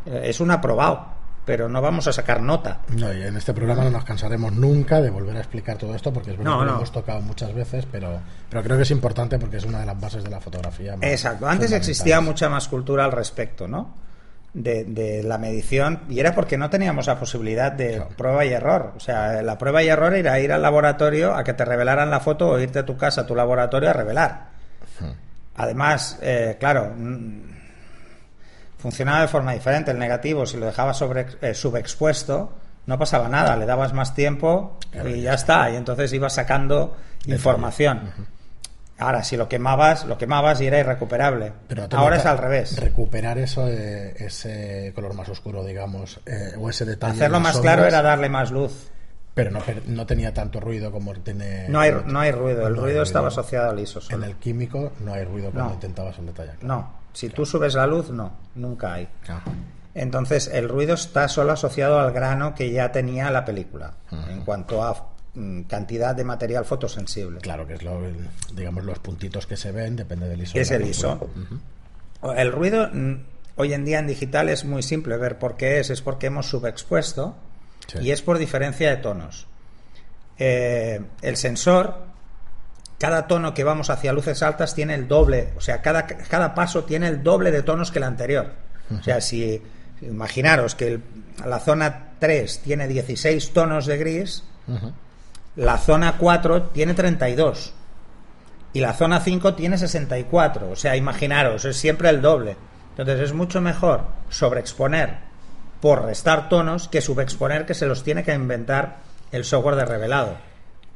Es 0.05 0.39
un 0.39 0.51
aprobado, 0.51 1.07
pero 1.45 1.67
no 1.67 1.81
vamos 1.81 2.05
a 2.05 2.13
sacar 2.13 2.43
nota. 2.43 2.81
No, 2.95 3.11
y 3.11 3.23
en 3.23 3.35
este 3.35 3.55
programa 3.55 3.85
no 3.85 3.89
nos 3.89 4.03
cansaremos 4.03 4.53
nunca 4.53 5.01
de 5.01 5.09
volver 5.09 5.35
a 5.35 5.39
explicar 5.39 5.79
todo 5.79 5.95
esto, 5.95 6.13
porque 6.13 6.29
es 6.29 6.37
verdad 6.37 6.59
que 6.59 6.65
lo 6.65 6.75
hemos 6.75 6.91
tocado 6.91 7.21
muchas 7.21 7.51
veces, 7.55 7.87
pero, 7.91 8.21
pero 8.51 8.61
creo 8.61 8.77
que 8.77 8.83
es 8.83 8.91
importante 8.91 9.39
porque 9.39 9.57
es 9.57 9.65
una 9.65 9.79
de 9.79 9.87
las 9.87 9.99
bases 9.99 10.23
de 10.23 10.29
la 10.29 10.39
fotografía. 10.39 10.95
Exacto. 11.01 11.47
Antes 11.47 11.71
existía 11.71 12.21
mucha 12.21 12.49
más 12.49 12.67
cultura 12.67 13.03
al 13.03 13.11
respecto, 13.11 13.67
¿no? 13.67 13.95
De, 14.53 15.21
la 15.23 15.37
medición 15.37 16.01
y 16.09 16.19
era 16.19 16.33
porque 16.33 16.57
no 16.57 16.69
teníamos 16.69 17.07
la 17.07 17.19
posibilidad 17.19 17.71
de 17.71 18.03
prueba 18.17 18.45
y 18.45 18.49
error. 18.49 18.93
O 18.95 18.99
sea, 18.99 19.41
la 19.41 19.57
prueba 19.57 19.83
y 19.83 19.87
error 19.87 20.13
era 20.13 20.39
ir 20.39 20.51
al 20.51 20.61
laboratorio 20.61 21.33
a 21.35 21.43
que 21.43 21.53
te 21.53 21.65
revelaran 21.65 22.09
la 22.09 22.19
foto 22.19 22.49
o 22.49 22.59
irte 22.59 22.79
a 22.79 22.85
tu 22.85 22.97
casa, 22.97 23.21
a 23.21 23.25
tu 23.25 23.35
laboratorio 23.35 23.89
a 23.89 23.93
revelar. 23.93 24.51
Además, 25.55 26.17
eh, 26.21 26.57
claro, 26.59 26.93
mm, 26.95 27.41
funcionaba 28.77 29.21
de 29.21 29.27
forma 29.27 29.53
diferente. 29.53 29.91
El 29.91 29.99
negativo, 29.99 30.45
si 30.45 30.57
lo 30.57 30.65
dejabas 30.65 30.97
sobre, 30.97 31.27
eh, 31.41 31.53
subexpuesto, 31.53 32.53
no 32.85 32.97
pasaba 32.97 33.29
nada, 33.29 33.55
le 33.55 33.65
dabas 33.65 33.93
más 33.93 34.15
tiempo 34.15 34.79
y 35.05 35.21
ya 35.21 35.35
está. 35.35 35.69
Y 35.69 35.75
entonces 35.75 36.11
ibas 36.13 36.33
sacando 36.33 36.97
información. 37.25 38.11
Ahora, 39.01 39.23
si 39.23 39.35
lo 39.35 39.49
quemabas, 39.49 40.05
lo 40.05 40.15
quemabas 40.17 40.61
y 40.61 40.67
era 40.67 40.79
irrecuperable. 40.79 41.51
Pero 41.67 41.87
Ahora 41.93 42.17
es 42.17 42.25
al 42.27 42.37
revés. 42.37 42.79
Recuperar 42.79 43.39
eso, 43.39 43.67
eh, 43.67 44.13
ese 44.17 44.91
color 44.93 45.15
más 45.15 45.27
oscuro, 45.27 45.65
digamos, 45.65 46.19
eh, 46.27 46.53
o 46.59 46.69
ese 46.69 46.85
detalle. 46.85 47.13
Hacerlo 47.13 47.39
más 47.39 47.59
claro 47.59 47.85
era 47.85 48.03
darle 48.03 48.29
más 48.29 48.51
luz. 48.51 48.91
Pero 49.33 49.49
no, 49.49 49.59
no 49.87 50.05
tenía 50.05 50.33
tanto 50.33 50.59
ruido 50.59 50.91
como 50.91 51.13
tiene. 51.15 51.67
No 51.69 51.79
hay, 51.79 51.93
no 52.05 52.19
hay 52.19 52.31
ruido, 52.31 52.67
el 52.67 52.77
ruido, 52.77 53.01
estaba 53.01 53.29
asociado 53.29 53.71
al 53.71 53.79
ISO. 53.79 54.01
En 54.09 54.23
el 54.23 54.35
químico 54.35 54.91
no 54.99 55.13
hay 55.13 55.23
ruido 55.23 55.49
cuando 55.51 55.73
intentabas 55.73 56.19
un 56.19 56.27
detalle. 56.27 56.51
No, 56.61 56.91
si 57.11 57.29
tú 57.29 57.43
subes 57.43 57.73
la 57.73 57.87
luz, 57.87 58.11
no, 58.11 58.33
nunca 58.53 58.93
hay. 58.93 59.07
Entonces, 59.95 60.47
el 60.53 60.69
ruido 60.69 60.93
está 60.93 61.27
solo 61.27 61.53
asociado 61.53 61.99
al 61.99 62.11
grano 62.11 62.53
que 62.53 62.71
ya 62.71 62.91
tenía 62.91 63.31
la 63.31 63.45
película. 63.45 63.93
En 64.29 64.41
cuanto 64.41 64.83
a 64.83 65.10
cantidad 65.67 66.13
de 66.15 66.23
material 66.23 66.65
fotosensible. 66.65 67.39
Claro, 67.39 67.65
que 67.65 67.75
es 67.75 67.83
lo, 67.83 68.01
digamos, 68.53 68.83
los 68.83 68.99
puntitos 68.99 69.47
que 69.47 69.55
se 69.57 69.71
ven, 69.71 69.95
depende 69.95 70.27
del 70.27 70.41
ISO. 70.41 70.57
Es 70.57 70.71
el 70.71 70.85
ISO. 70.85 71.29
El 72.35 72.51
ruido 72.51 72.89
mm, 72.91 73.13
hoy 73.55 73.73
en 73.73 73.85
día 73.85 73.99
en 73.99 74.07
digital 74.07 74.49
es 74.49 74.65
muy 74.65 74.83
simple 74.83 75.15
ver 75.17 75.39
por 75.39 75.55
qué 75.55 75.79
es. 75.79 75.89
Es 75.89 76.01
porque 76.01 76.27
hemos 76.27 76.47
subexpuesto 76.49 77.35
Sí. 77.87 77.97
y 77.99 78.11
es 78.11 78.21
por 78.21 78.37
diferencia 78.37 78.89
de 78.89 78.97
tonos. 78.97 79.47
Eh, 80.37 81.01
el 81.21 81.35
sensor, 81.37 82.05
cada 82.99 83.27
tono 83.27 83.53
que 83.53 83.63
vamos 83.63 83.89
hacia 83.89 84.13
luces 84.13 84.43
altas 84.43 84.75
tiene 84.75 84.93
el 84.95 85.07
doble, 85.07 85.49
o 85.57 85.61
sea, 85.61 85.81
cada, 85.81 86.05
cada 86.07 86.53
paso 86.55 86.83
tiene 86.83 87.07
el 87.07 87.23
doble 87.23 87.51
de 87.51 87.63
tonos 87.63 87.91
que 87.91 87.99
el 87.99 88.03
anterior. 88.03 88.53
O 88.99 89.01
sea, 89.03 89.19
si 89.21 89.61
imaginaros 90.01 90.75
que 90.75 90.87
el- 90.87 91.03
la 91.45 91.59
zona 91.59 92.09
3 92.19 92.59
tiene 92.59 92.87
16 92.87 93.51
tonos 93.51 93.85
de 93.87 93.97
gris, 93.97 94.43
la 95.55 95.77
zona 95.77 96.17
4 96.17 96.63
tiene 96.69 96.93
32 96.93 97.73
y 98.73 98.79
la 98.79 98.93
zona 98.93 99.19
5 99.19 99.53
tiene 99.55 99.77
64. 99.77 100.71
O 100.71 100.75
sea, 100.75 100.95
imaginaros, 100.95 101.65
es 101.65 101.77
siempre 101.77 102.09
el 102.09 102.21
doble. 102.21 102.55
Entonces 102.91 103.19
es 103.19 103.33
mucho 103.33 103.61
mejor 103.61 104.05
sobreexponer 104.29 105.17
por 105.81 106.05
restar 106.05 106.49
tonos 106.49 106.87
que 106.87 107.01
subexponer 107.01 107.65
que 107.65 107.73
se 107.73 107.85
los 107.85 108.03
tiene 108.03 108.23
que 108.23 108.33
inventar 108.33 108.99
el 109.31 109.43
software 109.43 109.75
de 109.75 109.85
revelado. 109.85 110.37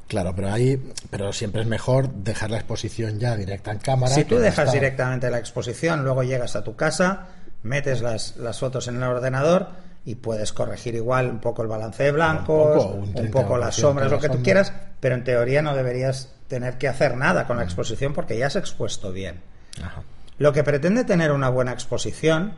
Claro, 0.07 0.33
pero 0.35 0.53
ahí, 0.53 0.93
pero 1.09 1.33
siempre 1.33 1.62
es 1.62 1.67
mejor 1.67 2.09
dejar 2.09 2.51
la 2.51 2.57
exposición 2.57 3.17
ya 3.17 3.35
directa 3.35 3.71
en 3.71 3.79
cámara. 3.79 4.13
Si 4.13 4.24
tú 4.24 4.38
dejas 4.38 4.71
directamente 4.71 5.31
la 5.31 5.39
exposición, 5.39 6.03
luego 6.03 6.21
llegas 6.21 6.55
a 6.55 6.63
tu 6.63 6.75
casa, 6.75 7.27
metes 7.63 8.01
las, 8.01 8.38
las 8.38 8.59
fotos 8.59 8.88
en 8.88 8.97
el 8.97 9.03
ordenador 9.03 9.69
y 10.05 10.15
puedes 10.15 10.53
corregir 10.53 10.95
igual 10.95 11.29
un 11.29 11.39
poco 11.39 11.63
el 11.63 11.67
balance 11.67 12.03
de 12.03 12.12
blancos, 12.12 12.85
poco, 12.85 12.95
un 12.95 13.17
un 13.17 13.31
poco 13.31 13.57
las 13.57 13.77
30% 13.77 13.81
sombras, 13.81 14.12
lo 14.12 14.19
que 14.19 14.29
tú 14.29 14.43
quieras, 14.43 14.71
pero 15.00 15.15
en 15.15 15.24
teoría 15.24 15.62
no 15.62 15.75
deberías 15.75 16.31
tener 16.47 16.77
que 16.77 16.88
hacer 16.88 17.17
nada 17.17 17.47
con 17.47 17.57
la 17.57 17.63
exposición 17.63 18.13
porque 18.13 18.38
ya 18.38 18.47
has 18.47 18.55
expuesto 18.55 19.12
bien. 19.12 19.41
Ajá. 19.81 20.03
Lo 20.38 20.53
que 20.53 20.63
pretende 20.63 21.03
tener 21.05 21.31
una 21.31 21.50
buena 21.50 21.71
exposición 21.71 22.53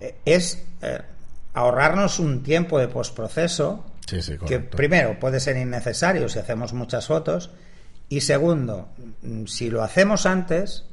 eh, 0.00 0.16
es 0.24 0.64
eh, 0.80 1.00
ahorrarnos 1.54 2.18
un 2.18 2.42
tiempo 2.42 2.78
de 2.78 2.88
postproceso 2.88 3.84
Sí, 4.06 4.20
sí, 4.20 4.36
que 4.36 4.58
primero 4.58 5.18
puede 5.20 5.38
ser 5.38 5.56
innecesario 5.56 6.28
si 6.28 6.38
hacemos 6.38 6.72
muchas 6.72 7.06
fotos 7.06 7.50
y 8.08 8.20
segundo, 8.20 8.88
mm, 9.22 9.46
si 9.46 9.70
lo 9.70 9.82
hacemos 9.82 10.26
antes, 10.26 10.84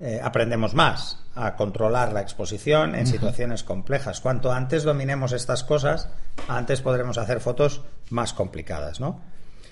eh, 0.00 0.20
aprendemos 0.22 0.74
más 0.74 1.18
a 1.34 1.56
controlar 1.56 2.12
la 2.12 2.20
exposición 2.20 2.94
en 2.94 3.06
situaciones 3.06 3.64
complejas. 3.64 4.20
Cuanto 4.20 4.52
antes 4.52 4.82
dominemos 4.82 5.32
estas 5.32 5.64
cosas, 5.64 6.08
antes 6.48 6.80
podremos 6.80 7.18
hacer 7.18 7.40
fotos 7.40 7.82
más 8.10 8.32
complicadas. 8.32 9.00
¿no? 9.00 9.20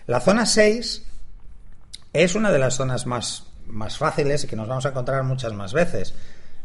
La 0.07 0.21
zona 0.21 0.47
6 0.47 1.07
es 2.12 2.35
una 2.35 2.50
de 2.50 2.59
las 2.59 2.75
zonas 2.75 3.07
más, 3.07 3.47
más 3.67 3.99
fáciles 3.99 4.45
y 4.45 4.47
que 4.47 4.57
nos 4.57 4.69
vamos 4.69 4.87
a 4.87 4.91
encontrar 4.91 5.23
muchas 5.25 5.52
más 5.55 5.73
veces. 5.73 6.14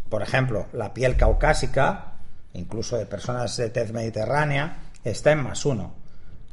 Por 0.10 0.22
ejemplo, 0.22 0.68
la 0.74 0.94
piel 0.94 1.16
caucásica, 1.16 2.14
incluso 2.54 2.98
de 2.98 3.06
personas 3.06 3.56
de 3.58 3.70
tez 3.70 3.92
mediterránea, 3.92 4.80
está 5.04 5.32
en 5.32 5.44
más 5.44 5.66
uno. 5.66 5.94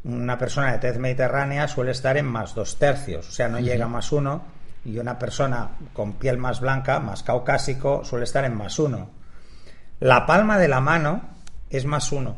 Una 0.05 0.37
persona 0.37 0.73
de 0.73 0.79
tez 0.79 0.99
mediterránea 0.99 1.67
suele 1.69 1.93
estar 1.93 2.17
en 2.17 2.27
más 2.27 2.55
dos 2.55 2.79
tercios, 2.79 3.29
o 3.29 3.33
sea, 3.33 3.49
no 3.49 3.59
llega 3.59 3.87
a 3.87 3.89
más 3.89 4.13
uno, 4.13 4.45
y 4.85 4.99
una 4.99 5.19
persona 5.19 5.71
con 5.93 6.15
piel 6.15 6.39
más 6.39 6.61
blanca, 6.61 7.01
más 7.01 7.23
caucásico, 7.23 8.05
suele 8.05 8.25
estar 8.25 8.45
en 8.45 8.57
más 8.57 8.79
uno. 8.79 9.11
La 10.01 10.27
palma 10.27 10.59
de 10.59 10.69
la 10.69 10.81
mano 10.81 11.23
es 11.71 11.85
más 11.87 12.13
uno. 12.13 12.37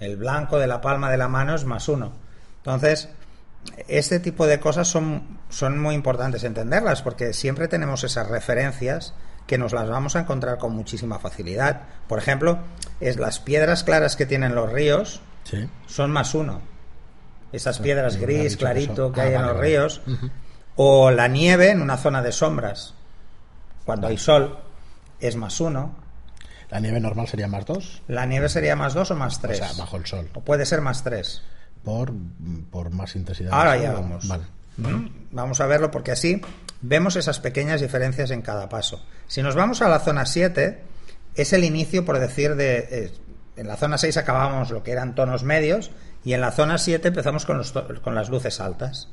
El 0.00 0.16
blanco 0.16 0.58
de 0.58 0.66
la 0.68 0.80
palma 0.80 1.10
de 1.10 1.16
la 1.16 1.28
mano 1.28 1.54
es 1.54 1.64
más 1.64 1.88
uno. 1.88 2.12
Entonces, 2.58 3.08
este 3.88 4.20
tipo 4.20 4.46
de 4.46 4.60
cosas 4.60 4.86
son, 4.86 5.38
son 5.48 5.78
muy 5.80 5.94
importantes 5.94 6.44
entenderlas 6.44 7.02
porque 7.02 7.32
siempre 7.32 7.66
tenemos 7.68 8.04
esas 8.04 8.28
referencias 8.28 9.14
que 9.46 9.58
nos 9.58 9.72
las 9.72 9.88
vamos 9.88 10.14
a 10.14 10.20
encontrar 10.20 10.58
con 10.58 10.74
muchísima 10.76 11.18
facilidad. 11.18 11.82
Por 12.06 12.18
ejemplo, 12.18 12.58
es 13.00 13.16
las 13.16 13.40
piedras 13.40 13.82
claras 13.82 14.14
que 14.14 14.26
tienen 14.26 14.54
los 14.54 14.70
ríos 14.72 15.20
Sí. 15.44 15.68
son 15.86 16.10
más 16.10 16.34
uno. 16.34 16.60
Esas 17.52 17.78
piedras 17.78 18.18
gris, 18.18 18.58
clarito 18.58 19.10
que 19.10 19.22
ah, 19.22 19.24
hay 19.24 19.34
en 19.34 19.42
los 19.42 19.54
vale. 19.56 19.60
ríos. 19.66 20.02
O 20.80 21.10
la 21.10 21.26
nieve 21.28 21.70
en 21.72 21.82
una 21.82 21.96
zona 21.96 22.22
de 22.22 22.30
sombras. 22.32 22.94
Cuando 23.84 24.06
hay 24.06 24.16
sol 24.16 24.58
es 25.20 25.34
más 25.36 25.60
uno. 25.60 25.94
La 26.70 26.80
nieve 26.80 27.00
normal 27.00 27.26
sería 27.26 27.48
más 27.48 27.64
2, 27.64 28.02
La 28.08 28.26
nieve 28.26 28.48
sería 28.48 28.76
más 28.76 28.92
dos 28.94 29.10
o 29.10 29.14
más 29.16 29.38
o 29.38 29.40
tres. 29.40 29.58
sea, 29.58 29.72
bajo 29.78 29.96
el 29.96 30.04
sol, 30.06 30.28
O 30.34 30.42
puede 30.42 30.66
ser 30.66 30.80
más 30.82 31.02
tres. 31.02 31.42
por, 31.82 32.12
por 32.70 32.90
más 32.90 33.16
intensidad. 33.16 33.52
Ahora 33.54 33.76
ya 33.78 33.92
vamos. 33.92 34.28
Vale. 34.28 34.44
¿Mm? 34.76 35.08
Vamos 35.32 35.60
a 35.60 35.66
verlo 35.66 35.90
porque 35.90 36.12
así 36.12 36.40
vemos 36.82 37.16
esas 37.16 37.40
pequeñas 37.40 37.80
diferencias 37.80 38.30
en 38.30 38.42
cada 38.42 38.68
paso. 38.68 39.02
Si 39.26 39.42
nos 39.42 39.54
vamos 39.56 39.80
a 39.82 39.88
la 39.88 39.98
zona 39.98 40.26
7, 40.26 40.82
es 41.34 41.52
el 41.54 41.64
inicio, 41.64 42.04
por 42.04 42.18
decir, 42.18 42.54
de... 42.54 42.78
eh, 42.90 43.12
en 43.56 43.66
la 43.66 43.76
zona 43.76 43.98
6 43.98 44.16
acabábamos 44.18 44.70
lo 44.70 44.82
que 44.84 44.92
eran 44.92 45.14
tonos 45.16 45.42
medios 45.42 45.90
y 46.24 46.34
en 46.34 46.40
la 46.42 46.52
zona 46.52 46.78
7 46.78 47.08
empezamos 47.08 47.44
con, 47.46 47.56
los 47.58 47.72
con 47.72 48.14
las 48.14 48.28
luces 48.28 48.60
altas. 48.60 49.08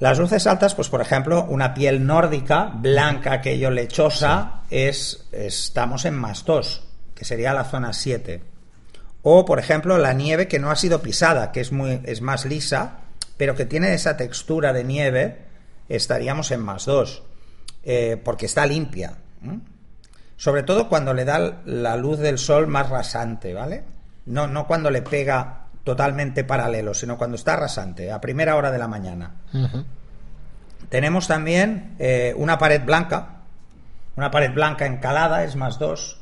Las 0.00 0.18
luces 0.18 0.46
altas, 0.46 0.74
pues 0.74 0.88
por 0.88 1.00
ejemplo, 1.00 1.44
una 1.48 1.74
piel 1.74 2.06
nórdica, 2.06 2.70
blanca, 2.72 3.32
aquello 3.32 3.70
lechosa, 3.70 4.62
es, 4.70 5.28
estamos 5.32 6.04
en 6.04 6.14
más 6.14 6.44
2, 6.44 6.84
que 7.14 7.24
sería 7.24 7.52
la 7.52 7.64
zona 7.64 7.92
7. 7.92 8.40
O, 9.22 9.44
por 9.44 9.58
ejemplo, 9.58 9.98
la 9.98 10.12
nieve 10.12 10.46
que 10.46 10.60
no 10.60 10.70
ha 10.70 10.76
sido 10.76 11.02
pisada, 11.02 11.50
que 11.50 11.60
es, 11.60 11.72
muy, 11.72 12.00
es 12.04 12.22
más 12.22 12.44
lisa, 12.44 12.98
pero 13.36 13.56
que 13.56 13.66
tiene 13.66 13.92
esa 13.92 14.16
textura 14.16 14.72
de 14.72 14.84
nieve, 14.84 15.38
estaríamos 15.88 16.52
en 16.52 16.60
más 16.60 16.86
2, 16.86 17.22
porque 18.22 18.46
está 18.46 18.66
limpia. 18.66 19.14
Sobre 20.36 20.62
todo 20.62 20.88
cuando 20.88 21.12
le 21.12 21.24
da 21.24 21.60
la 21.64 21.96
luz 21.96 22.20
del 22.20 22.38
sol 22.38 22.68
más 22.68 22.88
rasante, 22.88 23.52
¿vale? 23.52 23.82
No, 24.26 24.46
no 24.46 24.68
cuando 24.68 24.90
le 24.90 25.02
pega 25.02 25.67
totalmente 25.88 26.44
paralelo, 26.44 26.92
sino 26.92 27.16
cuando 27.16 27.36
está 27.36 27.56
rasante, 27.56 28.12
a 28.12 28.20
primera 28.20 28.56
hora 28.56 28.70
de 28.70 28.76
la 28.76 28.88
mañana. 28.88 29.36
Tenemos 30.90 31.26
también 31.26 31.96
eh, 31.98 32.34
una 32.36 32.58
pared 32.58 32.84
blanca. 32.84 33.36
Una 34.14 34.30
pared 34.30 34.52
blanca 34.52 34.84
encalada 34.84 35.44
es 35.44 35.56
más 35.56 35.78
2. 35.78 36.20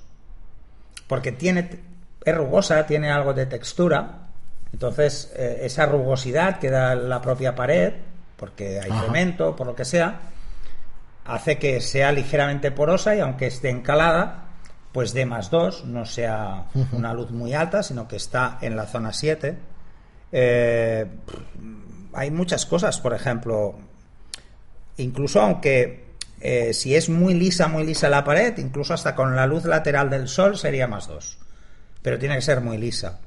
Porque 1.08 1.32
tiene, 1.32 1.80
es 2.24 2.36
rugosa, 2.36 2.86
tiene 2.86 3.10
algo 3.10 3.34
de 3.34 3.46
textura. 3.46 4.28
Entonces, 4.72 5.32
eh, 5.34 5.62
esa 5.62 5.86
rugosidad 5.86 6.60
que 6.60 6.70
da 6.70 6.94
la 6.94 7.20
propia 7.20 7.56
pared, 7.56 7.92
porque 8.36 8.78
hay 8.78 8.90
Ajá. 8.92 9.06
cemento, 9.06 9.56
por 9.56 9.66
lo 9.66 9.74
que 9.74 9.84
sea, 9.84 10.20
hace 11.24 11.58
que 11.58 11.80
sea 11.80 12.12
ligeramente 12.12 12.70
porosa 12.70 13.16
y 13.16 13.20
aunque 13.20 13.46
esté 13.46 13.70
encalada, 13.70 14.44
pues 14.96 15.12
dé 15.12 15.26
más 15.26 15.50
2, 15.50 15.84
no 15.84 16.06
sea 16.06 16.68
una 16.92 17.12
luz 17.12 17.30
muy 17.30 17.52
alta, 17.52 17.82
sino 17.82 18.08
que 18.08 18.16
está 18.16 18.56
en 18.62 18.76
la 18.76 18.86
zona 18.86 19.12
7. 19.12 19.54
Eh, 20.32 21.06
hay 22.14 22.30
muchas 22.30 22.64
cosas, 22.64 22.98
por 22.98 23.12
ejemplo, 23.12 23.74
incluso 24.96 25.42
aunque 25.42 26.14
eh, 26.40 26.72
si 26.72 26.94
es 26.94 27.10
muy 27.10 27.34
lisa, 27.34 27.68
muy 27.68 27.84
lisa 27.84 28.08
la 28.08 28.24
pared, 28.24 28.56
incluso 28.56 28.94
hasta 28.94 29.14
con 29.14 29.36
la 29.36 29.46
luz 29.46 29.66
lateral 29.66 30.08
del 30.08 30.28
sol 30.28 30.56
sería 30.56 30.86
más 30.86 31.08
2. 31.08 31.40
Pero 32.00 32.18
tiene 32.18 32.36
que 32.36 32.40
ser 32.40 32.62
muy 32.62 32.78
lisa. 32.78 33.20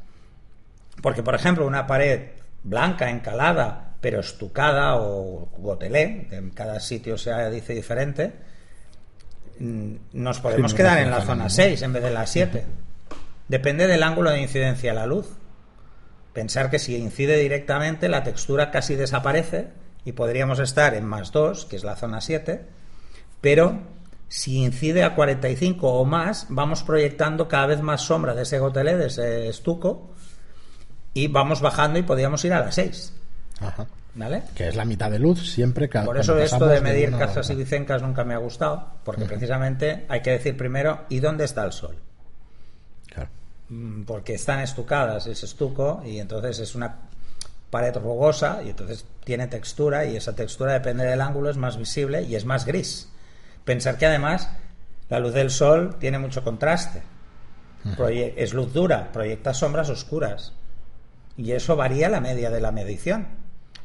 Porque, 1.03 1.21
por 1.21 1.35
ejemplo, 1.35 1.67
una 1.67 1.85
pared 1.85 2.29
blanca, 2.63 3.11
encalada, 3.11 3.93
pero 4.01 4.21
estucada 4.21 4.95
o 4.95 5.49
gotelé, 5.59 6.29
en 6.31 6.49
cada 6.49 6.79
sitio 6.79 7.15
se 7.15 7.31
dice 7.51 7.75
diferente, 7.75 8.33
nos 9.59 10.39
podemos 10.39 10.73
quedar 10.73 10.99
en 10.99 11.11
la 11.11 11.21
zona 11.21 11.35
nada. 11.35 11.49
6 11.49 11.81
en 11.81 11.93
vez 11.93 12.03
de 12.03 12.11
la 12.11 12.25
7. 12.25 12.65
Depende 13.47 13.87
del 13.87 14.03
ángulo 14.03 14.31
de 14.31 14.41
incidencia 14.41 14.91
de 14.91 14.95
la 14.95 15.05
luz. 15.05 15.27
Pensar 16.33 16.69
que 16.69 16.79
si 16.79 16.95
incide 16.95 17.37
directamente, 17.37 18.07
la 18.07 18.23
textura 18.23 18.71
casi 18.71 18.95
desaparece 18.95 19.69
y 20.05 20.13
podríamos 20.13 20.59
estar 20.59 20.93
en 20.93 21.05
más 21.05 21.31
2, 21.31 21.65
que 21.65 21.75
es 21.75 21.83
la 21.83 21.95
zona 21.95 22.21
7, 22.21 22.65
pero 23.41 23.79
si 24.27 24.57
incide 24.63 25.03
a 25.03 25.15
45 25.15 25.87
o 25.91 26.05
más, 26.05 26.45
vamos 26.49 26.83
proyectando 26.83 27.47
cada 27.47 27.65
vez 27.65 27.81
más 27.81 28.01
sombra 28.01 28.35
de 28.35 28.43
ese 28.43 28.59
gotelé, 28.59 28.95
de 28.95 29.07
ese 29.07 29.49
estuco, 29.49 30.11
y 31.13 31.27
vamos 31.27 31.61
bajando 31.61 31.99
y 31.99 32.03
podríamos 32.03 32.45
ir 32.45 32.53
a 32.53 32.59
la 32.59 32.71
6. 32.71 33.13
Ajá. 33.59 33.87
¿Vale? 34.15 34.43
Que 34.55 34.67
es 34.67 34.75
la 34.75 34.85
mitad 34.85 35.11
de 35.11 35.19
luz 35.19 35.51
siempre 35.51 35.87
Por 35.87 36.17
eso 36.17 36.37
esto 36.37 36.65
de 36.65 36.81
medir 36.81 37.11
casas 37.11 37.49
y 37.49 37.53
otra. 37.53 37.63
licencas 37.63 38.01
nunca 38.01 38.23
me 38.23 38.33
ha 38.33 38.37
gustado, 38.37 38.87
porque 39.03 39.25
precisamente 39.25 40.05
hay 40.09 40.21
que 40.21 40.31
decir 40.31 40.57
primero, 40.57 41.05
¿y 41.09 41.19
dónde 41.19 41.45
está 41.45 41.63
el 41.63 41.71
sol? 41.71 41.95
Claro. 43.07 43.29
Mm, 43.69 44.03
porque 44.03 44.33
están 44.33 44.59
estucadas, 44.59 45.27
es 45.27 45.43
estuco, 45.43 46.01
y 46.05 46.19
entonces 46.19 46.59
es 46.59 46.75
una 46.75 46.97
pared 47.69 47.95
rugosa, 47.95 48.61
y 48.63 48.69
entonces 48.69 49.05
tiene 49.23 49.47
textura, 49.47 50.05
y 50.05 50.17
esa 50.17 50.35
textura 50.35 50.73
depende 50.73 51.05
del 51.05 51.21
ángulo, 51.21 51.49
es 51.49 51.57
más 51.57 51.77
visible 51.77 52.23
y 52.23 52.35
es 52.35 52.45
más 52.45 52.65
gris. 52.65 53.09
Pensar 53.63 53.97
que 53.97 54.07
además 54.07 54.49
la 55.09 55.19
luz 55.19 55.33
del 55.33 55.51
sol 55.51 55.97
tiene 55.99 56.19
mucho 56.19 56.43
contraste. 56.43 57.03
Es 58.35 58.53
luz 58.53 58.73
dura, 58.73 59.11
proyecta 59.11 59.53
sombras 59.53 59.89
oscuras. 59.89 60.53
Y 61.37 61.53
eso 61.53 61.75
varía 61.75 62.09
la 62.09 62.19
media 62.19 62.49
de 62.49 62.61
la 62.61 62.71
medición. 62.71 63.27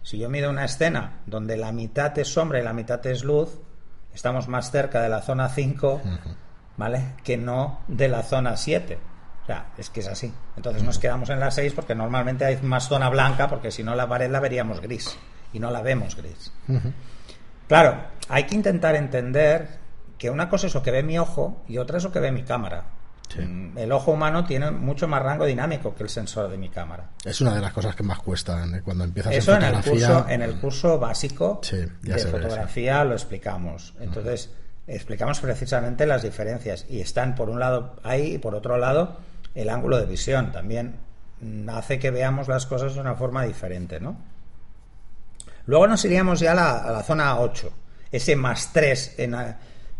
Si 0.04 0.18
yo 0.18 0.28
mido 0.28 0.50
una 0.50 0.66
escena 0.66 1.22
donde 1.24 1.56
la 1.56 1.72
mitad 1.72 2.16
es 2.18 2.28
sombra 2.28 2.60
y 2.60 2.62
la 2.62 2.74
mitad 2.74 3.04
es 3.06 3.24
luz, 3.24 3.58
estamos 4.12 4.48
más 4.48 4.70
cerca 4.70 5.00
de 5.00 5.08
la 5.08 5.22
zona 5.22 5.48
5, 5.48 6.02
¿vale? 6.76 7.14
Que 7.24 7.38
no 7.38 7.80
de 7.88 8.08
la 8.08 8.22
zona 8.22 8.54
7. 8.54 8.98
O 9.42 9.46
sea, 9.46 9.72
es 9.78 9.88
que 9.88 10.00
es 10.00 10.08
así. 10.08 10.30
Entonces 10.58 10.82
nos 10.82 10.98
quedamos 10.98 11.30
en 11.30 11.40
la 11.40 11.50
6 11.50 11.72
porque 11.72 11.94
normalmente 11.94 12.44
hay 12.44 12.58
más 12.60 12.86
zona 12.86 13.08
blanca, 13.08 13.48
porque 13.48 13.70
si 13.70 13.82
no 13.82 13.94
la 13.94 14.06
pared 14.06 14.30
la 14.30 14.40
veríamos 14.40 14.80
gris. 14.82 15.18
Y 15.54 15.58
no 15.58 15.70
la 15.70 15.80
vemos 15.80 16.16
gris. 16.16 16.52
Claro, 17.66 18.04
hay 18.28 18.44
que 18.44 18.56
intentar 18.56 18.96
entender 18.96 19.78
que 20.18 20.28
una 20.28 20.50
cosa 20.50 20.66
es 20.66 20.74
lo 20.74 20.82
que 20.82 20.90
ve 20.90 21.02
mi 21.02 21.18
ojo 21.18 21.62
y 21.66 21.78
otra 21.78 21.96
es 21.96 22.04
lo 22.04 22.12
que 22.12 22.20
ve 22.20 22.30
mi 22.30 22.42
cámara. 22.42 22.84
Mm, 23.36 23.76
el 23.78 23.90
ojo 23.92 24.12
humano 24.12 24.44
tiene 24.44 24.70
mucho 24.70 25.08
más 25.08 25.22
rango 25.22 25.44
dinámico 25.44 25.94
que 25.94 26.04
el 26.04 26.08
sensor 26.08 26.48
de 26.50 26.56
mi 26.56 26.68
cámara. 26.68 27.10
Es 27.24 27.40
una 27.40 27.54
de 27.54 27.60
las 27.60 27.72
cosas 27.72 27.96
que 27.96 28.02
más 28.02 28.18
cuestan 28.20 28.74
¿eh? 28.76 28.82
cuando 28.84 29.04
empiezas 29.04 29.32
Eso 29.34 29.56
en 29.56 29.62
en 29.62 29.74
el 29.74 29.82
fotografía. 29.82 30.06
curso, 30.08 30.28
en 30.28 30.42
el 30.42 30.60
curso 30.60 30.98
básico 30.98 31.60
Sí, 31.62 31.78
de 32.02 32.18
fotografía 32.18 33.04
lo 33.04 33.14
explicamos. 33.14 33.94
Entonces, 34.00 34.50
explicamos 34.86 35.40
precisamente 35.40 36.06
las 36.06 36.22
diferencias. 36.22 36.86
Y 36.88 37.00
están 37.00 37.34
por 37.34 37.50
un 37.50 37.58
lado 37.58 37.96
ahí 38.04 38.34
y 38.34 38.38
por 38.38 38.54
otro 38.54 38.76
lado 38.78 39.16
el 39.54 39.68
ángulo 39.68 39.98
de 39.98 40.06
visión. 40.06 40.52
También 40.52 40.94
mm, 41.40 41.68
hace 41.70 41.98
que 41.98 42.10
veamos 42.10 42.46
las 42.48 42.66
cosas 42.66 42.94
de 42.94 43.00
una 43.00 43.14
forma 43.14 43.44
diferente, 43.44 43.98
¿no? 44.00 44.16
Luego 45.66 45.86
nos 45.86 46.04
iríamos 46.04 46.40
ya 46.40 46.52
a 46.52 46.54
la, 46.54 46.78
a 46.78 46.92
la 46.92 47.02
zona 47.02 47.38
8, 47.40 47.72
ese 48.12 48.36
más 48.36 48.70
3 48.72 49.14
en, 49.18 49.34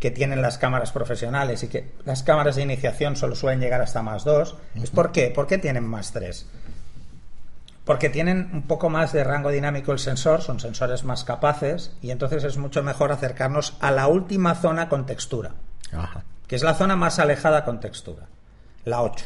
que 0.05 0.11
tienen 0.11 0.43
las 0.43 0.59
cámaras 0.59 0.93
profesionales 0.93 1.63
y 1.63 1.69
que 1.69 1.95
las 2.05 2.23
cámaras 2.23 2.57
de 2.57 2.63
iniciación 2.63 3.17
solo 3.17 3.35
suelen 3.35 3.59
llegar 3.59 3.81
hasta 3.81 4.03
más 4.03 4.23
2. 4.23 4.55
¿Es 4.75 4.91
por 4.91 5.13
qué? 5.13 5.31
¿Por 5.31 5.47
qué 5.47 5.57
tienen 5.57 5.83
más 5.87 6.13
3? 6.13 6.45
Porque 7.87 8.11
tienen 8.11 8.51
un 8.53 8.65
poco 8.65 8.91
más 8.91 9.15
de 9.15 9.25
rango 9.25 9.49
dinámico 9.49 9.93
el 9.93 9.99
sensor, 9.99 10.43
son 10.43 10.61
sensores 10.61 11.05
más 11.05 11.25
capaces 11.25 11.97
y 12.03 12.11
entonces 12.11 12.45
es 12.45 12.59
mucho 12.59 12.83
mejor 12.83 13.13
acercarnos 13.13 13.79
a 13.81 13.91
la 13.93 14.07
última 14.07 14.55
zona 14.55 14.91
con 14.91 15.07
textura, 15.07 15.53
Ajá. 15.91 16.23
que 16.49 16.57
es 16.57 16.63
la 16.63 16.75
zona 16.75 16.97
más 16.97 17.19
alejada 17.19 17.65
con 17.65 17.81
textura, 17.81 18.27
la 18.85 19.01
8. 19.01 19.25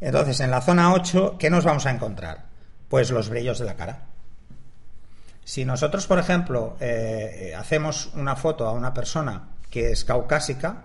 Entonces, 0.00 0.38
en 0.38 0.52
la 0.52 0.60
zona 0.60 0.92
8, 0.94 1.34
¿qué 1.36 1.50
nos 1.50 1.64
vamos 1.64 1.84
a 1.86 1.90
encontrar? 1.90 2.44
Pues 2.88 3.10
los 3.10 3.28
brillos 3.28 3.58
de 3.58 3.64
la 3.64 3.74
cara. 3.74 4.02
Si 5.44 5.64
nosotros, 5.64 6.06
por 6.06 6.18
ejemplo, 6.18 6.76
eh, 6.80 7.50
eh, 7.50 7.54
hacemos 7.54 8.10
una 8.14 8.34
foto 8.36 8.66
a 8.66 8.72
una 8.72 8.94
persona 8.94 9.48
que 9.70 9.90
es 9.90 10.04
caucásica, 10.04 10.84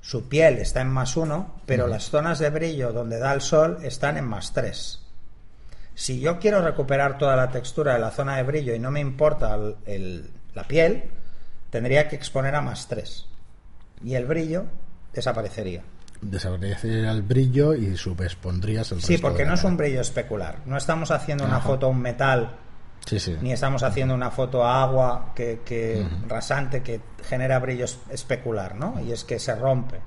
su 0.00 0.28
piel 0.28 0.58
está 0.58 0.80
en 0.80 0.88
más 0.90 1.16
1, 1.16 1.60
pero 1.66 1.86
las 1.86 2.04
zonas 2.10 2.38
de 2.38 2.50
brillo 2.50 2.92
donde 2.92 3.18
da 3.18 3.32
el 3.32 3.40
sol 3.40 3.78
están 3.82 4.16
en 4.16 4.24
más 4.24 4.52
3. 4.52 5.00
Si 5.94 6.20
yo 6.20 6.38
quiero 6.38 6.62
recuperar 6.62 7.18
toda 7.18 7.36
la 7.36 7.50
textura 7.50 7.94
de 7.94 8.00
la 8.00 8.10
zona 8.10 8.36
de 8.36 8.42
brillo 8.44 8.74
y 8.74 8.78
no 8.78 8.90
me 8.90 9.00
importa 9.00 9.54
el- 9.54 9.76
el- 9.86 10.30
la 10.54 10.64
piel, 10.64 11.04
tendría 11.70 12.08
que 12.08 12.16
exponer 12.16 12.54
a 12.54 12.60
más 12.60 12.88
3. 12.88 13.26
Y 14.04 14.14
el 14.14 14.26
brillo 14.26 14.64
desaparecería. 15.12 15.82
Desaparecería 16.20 17.10
el 17.10 17.22
brillo 17.22 17.74
y 17.74 17.96
subexpondrías 17.96 18.92
el 18.92 19.02
Sí, 19.02 19.14
resto 19.14 19.26
porque 19.28 19.38
de 19.38 19.44
la 19.44 19.50
no 19.50 19.54
es 19.56 19.64
un 19.64 19.76
brillo 19.76 20.00
especular. 20.00 20.58
No 20.66 20.76
estamos 20.76 21.10
haciendo 21.10 21.44
una 21.44 21.60
foto 21.60 21.86
a 21.86 21.88
un 21.90 22.00
metal, 22.00 22.56
Sí, 23.06 23.18
sí. 23.18 23.36
ni 23.40 23.52
estamos 23.52 23.82
haciendo 23.82 24.14
una 24.14 24.30
foto 24.30 24.64
a 24.64 24.82
agua 24.82 25.32
que, 25.34 25.60
que 25.64 26.06
rasante 26.28 26.82
que 26.82 27.00
genera 27.24 27.58
brillo 27.58 27.84
es- 27.84 27.98
especular, 28.10 28.76
¿no? 28.76 29.00
Y 29.00 29.10
es 29.12 29.24
que 29.24 29.38
se 29.38 29.54
rompe. 29.54 29.98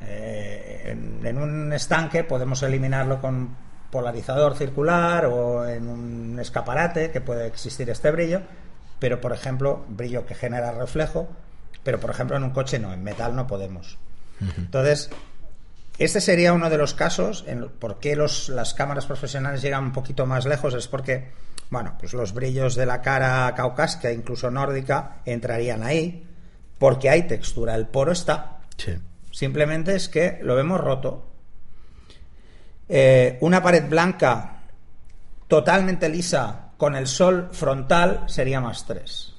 Eh, 0.00 0.82
en, 0.92 1.24
en 1.26 1.38
un 1.38 1.72
estanque 1.72 2.24
podemos 2.24 2.62
eliminarlo 2.62 3.20
con 3.20 3.50
polarizador 3.90 4.56
circular 4.56 5.26
o 5.26 5.66
en 5.68 5.88
un 5.88 6.38
escaparate 6.40 7.10
que 7.10 7.20
puede 7.20 7.46
existir 7.46 7.88
este 7.90 8.10
brillo, 8.10 8.40
pero 8.98 9.20
por 9.20 9.32
ejemplo, 9.32 9.84
brillo 9.88 10.24
que 10.26 10.34
genera 10.34 10.72
reflejo, 10.72 11.28
pero 11.84 12.00
por 12.00 12.10
ejemplo 12.10 12.36
en 12.36 12.44
un 12.44 12.50
coche 12.50 12.78
no, 12.78 12.92
en 12.92 13.02
metal 13.04 13.36
no 13.36 13.46
podemos. 13.46 13.98
Entonces, 14.58 15.08
este 15.98 16.20
sería 16.20 16.52
uno 16.52 16.68
de 16.68 16.78
los 16.78 16.94
casos 16.94 17.44
en 17.46 17.68
por 17.68 18.00
qué 18.00 18.16
los, 18.16 18.48
las 18.48 18.74
cámaras 18.74 19.06
profesionales 19.06 19.62
llegan 19.62 19.84
un 19.84 19.92
poquito 19.92 20.26
más 20.26 20.46
lejos, 20.46 20.74
es 20.74 20.88
porque, 20.88 21.30
bueno, 21.72 21.96
pues 21.98 22.12
los 22.12 22.34
brillos 22.34 22.74
de 22.74 22.84
la 22.84 23.00
cara 23.00 23.54
caucásica, 23.56 24.12
incluso 24.12 24.50
nórdica, 24.50 25.22
entrarían 25.24 25.82
ahí, 25.82 26.22
porque 26.78 27.08
hay 27.08 27.22
textura, 27.22 27.74
el 27.74 27.86
poro 27.86 28.12
está. 28.12 28.58
Sí. 28.76 28.92
Simplemente 29.30 29.94
es 29.94 30.10
que 30.10 30.38
lo 30.42 30.54
vemos 30.54 30.78
roto. 30.78 31.26
Eh, 32.90 33.38
una 33.40 33.62
pared 33.62 33.88
blanca 33.88 34.64
totalmente 35.48 36.10
lisa 36.10 36.72
con 36.76 36.94
el 36.94 37.06
sol 37.06 37.48
frontal 37.52 38.24
sería 38.26 38.60
más 38.60 38.84
3. 38.84 39.34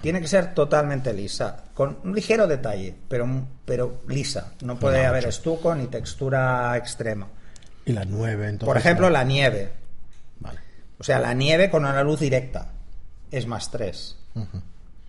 Tiene 0.00 0.20
que 0.20 0.28
ser 0.28 0.54
totalmente 0.54 1.12
lisa, 1.12 1.64
con 1.74 1.98
un 2.04 2.14
ligero 2.14 2.46
detalle, 2.46 2.94
pero, 3.08 3.26
pero 3.64 4.02
lisa. 4.06 4.52
No 4.62 4.78
puede 4.78 5.04
haber 5.04 5.26
estuco 5.26 5.74
ni 5.74 5.88
textura 5.88 6.76
extrema. 6.76 7.26
Y 7.84 7.92
la 7.92 8.04
9, 8.04 8.48
entonces. 8.48 8.66
Por 8.66 8.76
ejemplo, 8.76 9.10
la 9.10 9.24
nieve. 9.24 9.81
O 11.02 11.04
sea, 11.04 11.18
la 11.18 11.34
nieve 11.34 11.68
con 11.68 11.84
una 11.84 12.00
luz 12.04 12.20
directa 12.20 12.68
es 13.32 13.48
más 13.48 13.72
3. 13.72 14.16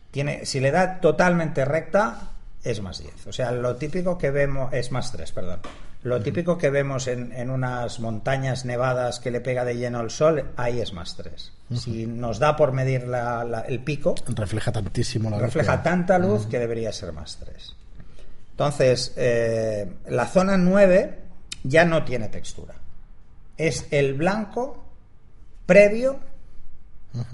Tiene, 0.10 0.44
si 0.48 0.60
le 0.60 0.72
da 0.72 1.00
totalmente 1.00 1.66
recta, 1.66 2.32
es 2.64 2.82
más 2.82 2.98
10. 2.98 3.28
O 3.28 3.32
sea, 3.32 3.52
lo 3.52 3.76
típico 3.76 4.18
que 4.18 4.32
vemos 4.32 4.74
es 4.74 4.92
más 4.92 5.12
3, 5.12 5.32
perdón. 5.32 5.60
Lo 6.02 6.20
típico 6.20 6.58
que 6.58 6.72
vemos 6.72 7.06
en, 7.08 7.32
en 7.32 7.52
unas 7.52 8.00
montañas 8.00 8.66
nevadas 8.66 9.20
que 9.20 9.30
le 9.30 9.40
pega 9.40 9.64
de 9.66 9.78
lleno 9.78 10.02
el 10.02 10.10
sol, 10.10 10.50
ahí 10.58 10.82
es 10.82 10.94
más 10.94 11.16
3. 11.16 11.52
Si 11.76 12.08
nos 12.08 12.40
da 12.40 12.56
por 12.56 12.72
medir 12.72 13.08
la- 13.08 13.44
la- 13.44 13.62
el 13.62 13.80
pico, 13.84 14.16
Refleja 14.36 14.72
tantísimo 14.72 15.30
la 15.30 15.38
luz 15.38 15.46
refleja 15.46 15.84
tanta 15.84 16.18
luz 16.18 16.48
que 16.48 16.58
debería 16.58 16.92
ser 16.92 17.14
más 17.14 17.38
3. 17.38 17.76
Entonces, 18.50 19.14
eh, 19.16 19.94
la 20.08 20.26
zona 20.26 20.58
9 20.58 21.20
ya 21.64 21.86
no 21.86 22.04
tiene 22.04 22.30
textura. 22.30 22.74
Es 23.58 23.86
el 23.92 24.16
blanco 24.16 24.83
previo, 25.66 26.20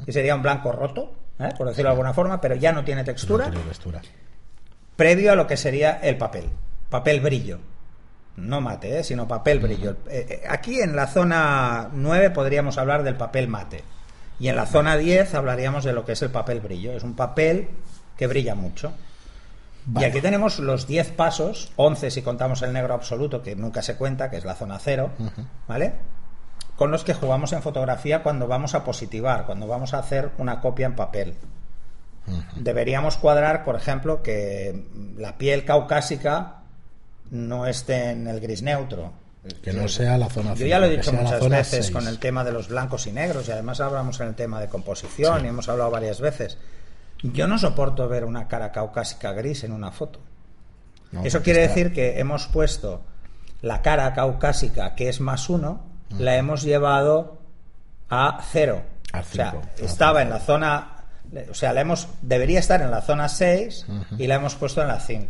que 0.06 0.12
sería 0.12 0.36
un 0.36 0.42
blanco 0.42 0.72
roto, 0.72 1.14
¿eh? 1.40 1.50
por 1.58 1.68
decirlo 1.68 1.90
de 1.90 1.94
alguna 1.94 2.14
forma, 2.14 2.40
pero 2.42 2.56
ya 2.56 2.72
no 2.72 2.84
tiene 2.84 3.02
no 3.02 3.06
textura, 3.06 3.50
tiene 3.50 3.66
textura. 3.66 4.02
previo 4.96 5.32
a 5.32 5.36
lo 5.36 5.48
que 5.48 5.58
sería 5.58 6.00
el 6.02 6.18
papel, 6.18 6.50
papel 6.90 7.22
brillo. 7.22 7.60
No 8.38 8.62
mate, 8.62 9.00
¿eh? 9.00 9.04
sino 9.04 9.28
papel 9.28 9.60
brillo. 9.60 9.98
Eh, 10.10 10.44
aquí 10.48 10.80
en 10.80 10.96
la 10.96 11.08
zona 11.08 11.90
9 11.92 12.30
podríamos 12.30 12.78
hablar 12.78 13.04
del 13.04 13.16
papel 13.16 13.50
mate. 13.50 13.84
Y 14.40 14.48
en 14.48 14.56
la 14.56 14.66
zona 14.66 14.96
10 14.96 15.36
hablaríamos 15.36 15.84
de 15.84 15.92
lo 15.92 16.06
que 16.06 16.14
es 16.14 16.22
el 16.22 16.30
papel 16.30 16.62
brillo. 16.62 16.94
Es 16.94 17.04
un 17.04 17.16
papel 17.16 17.68
que 18.16 18.28
brilla 18.28 18.56
mucho. 18.56 18.94
Vale. 19.86 20.08
Y 20.08 20.10
aquí 20.10 20.22
tenemos 20.22 20.60
los 20.60 20.88
10 20.88 21.12
pasos, 21.12 21.72
11 21.76 22.12
si 22.12 22.22
contamos 22.22 22.62
el 22.62 22.72
negro 22.72 22.94
absoluto, 22.94 23.42
que 23.42 23.56
nunca 23.56 23.82
se 23.82 23.98
cuenta, 23.98 24.30
que 24.30 24.38
es 24.38 24.46
la 24.46 24.56
zona 24.56 24.80
0, 24.80 25.10
¿vale? 25.68 25.94
Con 26.80 26.92
los 26.92 27.04
que 27.04 27.14
jugamos 27.14 27.52
en 27.52 27.62
fotografía 27.62 28.24
cuando 28.24 28.48
vamos 28.48 28.74
a 28.74 28.86
positivar, 28.86 29.46
cuando 29.46 29.68
vamos 29.68 29.94
a 29.94 30.00
hacer 30.00 30.32
una 30.38 30.62
copia 30.62 30.86
en 30.86 30.96
papel. 30.96 31.36
Deberíamos 32.56 33.18
cuadrar, 33.18 33.66
por 33.66 33.76
ejemplo, 33.76 34.24
que 34.24 34.86
la 35.18 35.38
piel 35.38 35.66
caucásica 35.66 36.62
no 37.32 37.66
esté 37.68 38.12
en 38.12 38.28
el 38.30 38.40
gris 38.40 38.62
neutro. 38.62 39.12
Que 39.62 39.74
no 39.74 39.90
sea 39.90 40.18
la 40.18 40.30
zona 40.30 40.54
Yo 40.54 40.68
ya 40.68 40.80
lo 40.80 40.86
he 40.86 40.96
dicho 40.96 41.12
muchas 41.12 41.50
veces 41.50 41.92
con 41.92 42.08
el 42.08 42.18
tema 42.18 42.46
de 42.46 42.54
los 42.54 42.70
blancos 42.70 43.08
y 43.08 43.12
negros 43.12 43.50
y 43.50 43.52
además 43.52 43.82
hablamos 43.82 44.18
en 44.22 44.30
el 44.30 44.36
tema 44.36 44.62
de 44.62 44.70
composición 44.70 45.44
y 45.44 45.50
hemos 45.50 45.68
hablado 45.68 45.92
varias 45.92 46.22
veces. 46.22 46.58
Yo 47.24 47.46
no 47.50 47.58
soporto 47.58 48.08
ver 48.08 48.24
una 48.24 48.48
cara 48.48 48.72
caucásica 48.72 49.34
gris 49.34 49.66
en 49.66 49.74
una 49.74 49.92
foto. 49.92 50.22
No, 51.12 51.26
Eso 51.26 51.42
quiere 51.42 51.66
está- 51.66 51.76
decir 51.76 51.94
que 51.94 52.22
hemos 52.22 52.48
puesto 52.48 53.02
la 53.62 53.82
cara 53.82 54.14
caucásica, 54.14 54.96
que 54.96 55.10
es 55.10 55.20
más 55.20 55.50
uno, 55.50 55.89
la 56.18 56.36
hemos 56.38 56.64
llevado 56.64 57.40
a 58.10 58.42
cero. 58.52 58.82
Al 59.12 59.22
o 59.22 59.26
sea, 59.26 59.50
a 59.50 59.84
estaba 59.86 60.22
en 60.22 60.30
la 60.30 60.40
zona, 60.40 61.04
o 61.50 61.54
sea, 61.54 61.74
la 61.74 61.82
hemos, 61.82 62.08
debería 62.22 62.60
estar 62.60 62.82
en 62.82 62.92
la 62.92 63.02
zona 63.02 63.28
6 63.30 63.86
y 64.18 64.28
la 64.28 64.36
hemos 64.36 64.56
puesto 64.56 64.82
en 64.82 64.88
la 64.88 65.00
5. 65.00 65.28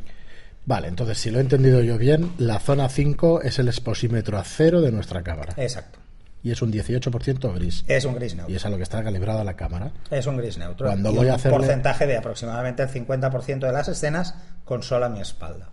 Vale, 0.65 0.87
entonces 0.87 1.17
si 1.17 1.31
lo 1.31 1.39
he 1.39 1.41
entendido 1.41 1.81
yo 1.81 1.97
bien, 1.97 2.33
la 2.37 2.59
zona 2.59 2.89
5 2.89 3.41
es 3.41 3.57
el 3.59 3.67
exposímetro 3.67 4.37
a 4.37 4.43
cero 4.43 4.81
de 4.81 4.91
nuestra 4.91 5.23
cámara. 5.23 5.53
Exacto. 5.57 5.97
Y 6.43 6.51
es 6.51 6.61
un 6.61 6.71
18% 6.71 7.53
gris. 7.55 7.83
Es 7.87 8.05
un 8.05 8.15
gris 8.15 8.33
neutro. 8.35 8.53
Y 8.53 8.55
es 8.57 8.65
a 8.65 8.69
lo 8.69 8.77
que 8.77 8.83
está 8.83 9.03
calibrada 9.03 9.43
la 9.43 9.55
cámara. 9.55 9.91
Es 10.11 10.25
un 10.25 10.37
gris 10.37 10.57
neutro. 10.57 10.87
Cuando 10.87 11.11
y 11.11 11.15
voy 11.15 11.25
un 11.25 11.31
a 11.31 11.35
hacerle- 11.35 11.57
porcentaje 11.57 12.05
de 12.07 12.17
aproximadamente 12.17 12.83
el 12.83 12.89
50% 12.89 13.59
de 13.67 13.71
las 13.73 13.87
escenas 13.89 14.35
con 14.63 14.83
sol 14.83 15.03
a 15.03 15.09
mi 15.09 15.19
espalda. 15.21 15.69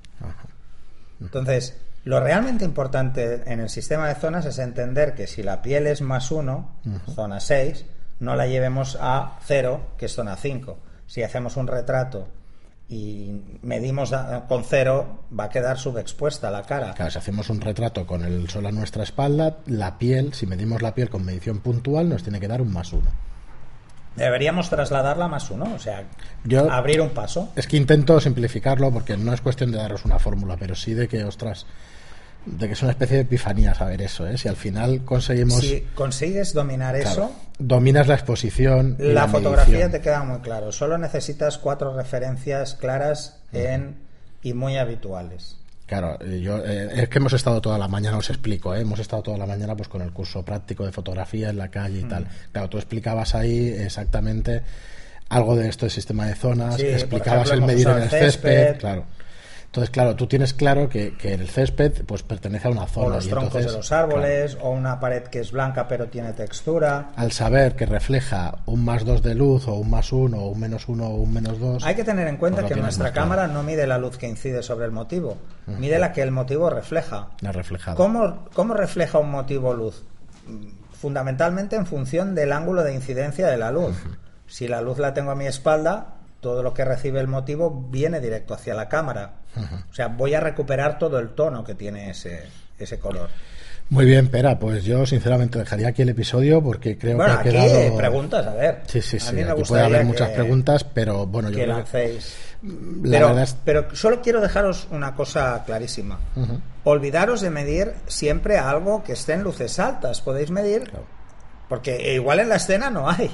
Entonces, 1.21 1.77
lo 2.07 2.21
realmente 2.21 2.65
importante 2.65 3.43
en 3.47 3.61
el 3.61 3.69
sistema 3.69 4.09
de 4.09 4.15
zonas 4.15 4.47
es 4.47 4.59
entender 4.59 5.15
que 5.15 5.27
si 5.27 5.43
la 5.43 5.61
piel 5.61 5.87
es 5.87 6.01
más 6.01 6.31
1, 6.31 6.71
zona 7.15 7.41
6, 7.41 7.85
no 8.21 8.35
la 8.37 8.47
llevemos 8.47 8.97
a 9.01 9.39
0, 9.45 9.81
que 9.99 10.07
es 10.07 10.15
zona 10.15 10.37
5. 10.37 10.79
Si 11.07 11.23
hacemos 11.23 11.57
un 11.57 11.67
retrato 11.67 12.29
y 12.89 13.59
medimos 13.63 14.13
con 14.49 14.63
0, 14.65 15.25
va 15.39 15.45
a 15.45 15.49
quedar 15.51 15.79
subexpuesta 15.79 16.51
la 16.53 16.63
cara. 16.63 16.95
Claro, 16.95 17.11
si 17.11 17.19
hacemos 17.19 17.51
un 17.51 17.61
retrato 17.61 18.07
con 18.07 18.25
el 18.25 18.49
sol 18.49 18.67
a 18.67 18.71
nuestra 18.73 19.03
espalda, 19.03 19.57
la 19.67 19.99
piel, 19.99 20.33
si 20.33 20.47
medimos 20.47 20.83
la 20.83 20.95
piel 20.95 21.11
con 21.11 21.25
medición 21.25 21.59
puntual, 21.59 22.09
nos 22.09 22.23
tiene 22.23 22.39
que 22.39 22.47
dar 22.49 22.63
un 22.63 22.73
más 22.73 22.93
uno. 22.93 23.11
Deberíamos 24.15 24.71
trasladarla 24.71 25.27
a 25.27 25.29
más 25.29 25.51
uno, 25.51 25.75
o 25.75 25.79
sea, 25.79 26.05
Yo- 26.45 26.71
abrir 26.71 27.01
un 27.03 27.11
paso. 27.11 27.51
Es 27.55 27.67
que 27.67 27.77
intento 27.77 28.19
simplificarlo 28.21 28.91
porque 28.91 29.17
no 29.17 29.35
es 29.35 29.43
cuestión 29.43 29.73
de 29.73 29.79
daros 29.79 30.05
una 30.07 30.19
fórmula, 30.19 30.57
pero 30.57 30.75
sí 30.75 30.95
de 30.95 31.07
que, 31.07 31.23
ostras, 31.25 31.67
de 32.47 32.67
que 32.69 32.73
es 32.75 32.83
una 32.83 32.93
especie 32.93 33.17
de 33.17 33.23
epifanía 33.23 33.75
saber 33.75 34.01
eso, 34.03 34.27
¿eh? 34.27 34.39
Si 34.39 34.49
al 34.49 34.57
final 34.57 35.05
conseguimos, 35.05 35.61
Si 35.61 35.81
consigues 35.95 36.53
dominar 36.55 36.95
claro, 37.01 37.11
eso, 37.11 37.33
dominas 37.59 38.07
la 38.07 38.15
exposición, 38.15 38.97
la, 38.99 39.29
fotografía 39.29 39.73
medición. 39.73 39.91
te 39.93 40.01
queda 40.01 40.23
muy 40.23 40.39
claro. 40.41 40.73
Solo 40.73 40.97
necesitas 40.99 41.59
cuatro 41.59 41.95
referencias 41.97 42.75
claras 42.75 43.39
en 43.53 43.97
y 44.43 44.55
muy 44.55 44.77
habituales. 44.79 45.57
Claro, 45.87 46.19
eh, 46.21 46.41
yo, 46.41 46.59
eh, 46.65 46.89
es 47.03 47.09
que 47.09 47.19
hemos 47.19 47.33
estado 47.33 47.61
toda 47.61 47.79
la 47.79 47.87
mañana, 47.89 48.17
os 48.17 48.29
explico, 48.31 48.75
¿eh? 48.75 48.81
hemos 48.81 48.99
estado 48.99 49.23
toda 49.23 49.39
la 49.39 49.47
mañana 49.47 49.77
pues 49.77 49.89
con 49.89 50.03
el 50.03 50.13
curso 50.13 50.45
práctico 50.45 50.85
de 50.85 50.91
fotografía 50.93 51.51
en 51.51 51.59
la 51.59 51.69
calle 51.69 52.01
y 52.01 52.05
Mm. 52.05 52.09
tal. 52.09 52.27
Claro, 52.53 52.69
tú 52.69 52.77
explicabas 52.79 53.35
ahí 53.37 53.69
exactamente 53.69 54.63
algo 55.29 55.55
de 55.57 55.69
esto 55.69 55.87
del 55.87 55.91
sistema 55.93 56.27
de 56.27 56.35
zonas, 56.37 56.77
Sí, 56.77 56.87
explicabas 56.87 57.49
ejemplo, 57.49 57.67
el 57.67 57.73
medir 57.75 57.89
en 57.89 57.97
el 57.97 58.03
el 58.05 58.11
césped, 58.11 58.51
césped. 58.67 58.79
claro. 58.79 59.05
Entonces, 59.77 59.91
claro, 59.93 60.17
tú 60.17 60.27
tienes 60.27 60.55
claro 60.55 60.89
que, 60.89 61.15
que 61.19 61.35
el 61.35 61.51
césped 61.51 62.03
pues 62.07 62.23
pertenece 62.23 62.67
a 62.67 62.71
una 62.71 62.87
zona. 62.87 63.09
O 63.09 63.11
los 63.11 63.27
y 63.27 63.29
troncos 63.29 63.49
entonces, 63.57 63.73
de 63.73 63.77
los 63.77 63.93
árboles, 63.93 64.57
o 64.63 64.71
una 64.71 64.99
pared 65.01 65.25
que 65.25 65.41
es 65.41 65.53
blanca 65.53 65.87
pero 65.87 66.07
tiene 66.09 66.33
textura. 66.33 67.11
al 67.15 67.31
saber 67.33 67.77
que 67.77 67.85
refleja 67.85 68.61
un 68.65 68.87
más 68.87 69.05
2 69.05 69.23
de 69.23 69.35
luz 69.35 69.69
o 69.69 69.75
un 69.75 69.91
más 69.91 70.13
1 70.15 70.35
o 70.35 70.49
un 70.49 70.59
menos 70.59 70.89
1 70.89 71.07
o 71.07 71.15
un 71.17 71.31
menos 71.31 71.61
2 71.61 71.85
Hay 71.85 71.95
que 71.95 72.05
tener 72.05 72.27
en 72.27 72.39
cuenta 72.39 72.63
Pues 72.63 72.73
que 72.73 72.81
nuestra 72.81 73.13
claro. 73.13 73.29
cámara 73.29 73.47
no 73.49 73.63
mide 73.63 73.87
la 73.87 73.99
luz 73.99 74.17
que 74.17 74.27
incide 74.27 74.63
sobre 74.63 74.87
el 74.87 74.93
motivo, 74.93 75.37
mide 75.67 75.99
la 75.99 76.13
que 76.15 76.23
el 76.23 76.31
motivo 76.31 76.71
refleja. 76.71 77.29
la 77.43 77.53
reflejada 77.53 77.99
¿Cómo, 77.99 78.47
cómo 78.55 78.73
refleja 78.73 79.19
un 79.19 79.31
motivo 79.31 79.75
luz? 79.75 80.05
Fundamentalmente 80.93 81.77
en 81.77 81.85
función 81.85 82.35
del 82.35 82.53
ángulo 82.53 82.83
de 82.83 82.95
incidencia 82.95 83.47
de 83.49 83.59
la 83.59 83.71
luz. 83.71 83.95
Si 84.47 84.69
la 84.69 84.81
luz 84.81 84.99
la 84.99 85.13
tengo 85.13 85.33
a 85.33 85.35
mi 85.35 85.47
espalda, 85.47 86.15
todo 86.41 86.63
lo 86.63 86.73
que 86.75 86.85
recibe 86.85 87.21
el 87.21 87.27
motivo 87.29 87.87
viene 87.91 88.21
directo 88.21 88.55
hacia 88.55 88.75
la 88.75 88.89
cámara. 88.89 89.33
O 89.91 89.95
sea, 89.95 90.09
voy 90.09 90.35
a 90.35 90.41
recuperar 90.41 90.99
todo 90.99 91.19
el 91.19 91.31
tono 91.31 91.65
que 91.65 91.75
tiene 91.75 92.11
ese, 92.11 92.45
ese 92.79 92.99
color. 92.99 93.29
Muy 93.89 94.05
bien, 94.05 94.27
Pera, 94.29 94.59
pues 94.59 94.83
yo 94.85 95.07
sinceramente 95.07 95.61
dejaría 95.61 95.89
aquí 95.89 96.03
el 96.03 96.09
episodio 96.09 96.61
porque 96.61 96.99
creo 96.99 97.17
bueno, 97.17 97.35
que 97.41 97.49
aquí 97.51 97.57
ha 97.57 97.63
quedado... 97.69 97.97
preguntas, 97.97 98.47
a 98.47 98.55
ver. 98.55 98.83
Sí, 98.89 99.01
sí, 99.01 99.17
A 99.17 99.21
sí, 99.21 99.35
mí 99.37 99.45
me 99.45 99.51
aquí 99.53 99.63
puede 99.63 99.83
haber 99.85 100.05
muchas 100.05 100.31
preguntas, 100.31 100.83
pero 100.83 101.25
bueno, 101.25 101.51
yo 101.51 101.57
que 101.57 101.63
creo 101.65 101.77
lancéis. 101.77 102.37
la 102.63 103.11
Pero, 103.13 103.27
verdad 103.29 103.43
es... 103.45 103.57
pero 103.65 103.95
solo 103.95 104.21
quiero 104.21 104.41
dejaros 104.41 104.89
una 104.91 105.15
cosa 105.15 105.63
clarísima. 105.65 106.19
Olvidaros 106.83 107.41
de 107.41 107.51
medir 107.51 107.93
siempre 108.09 108.59
algo 108.59 109.05
que 109.05 109.13
esté 109.13 109.35
en 109.35 109.43
luces 109.45 109.79
altas. 109.79 110.21
Podéis 110.21 110.51
medir, 110.51 110.83
Claro. 110.91 111.05
porque 111.69 112.13
igual 112.15 112.41
en 112.41 112.49
la 112.49 112.57
escena 112.57 112.91
no 112.91 113.09
hay. 113.09 113.31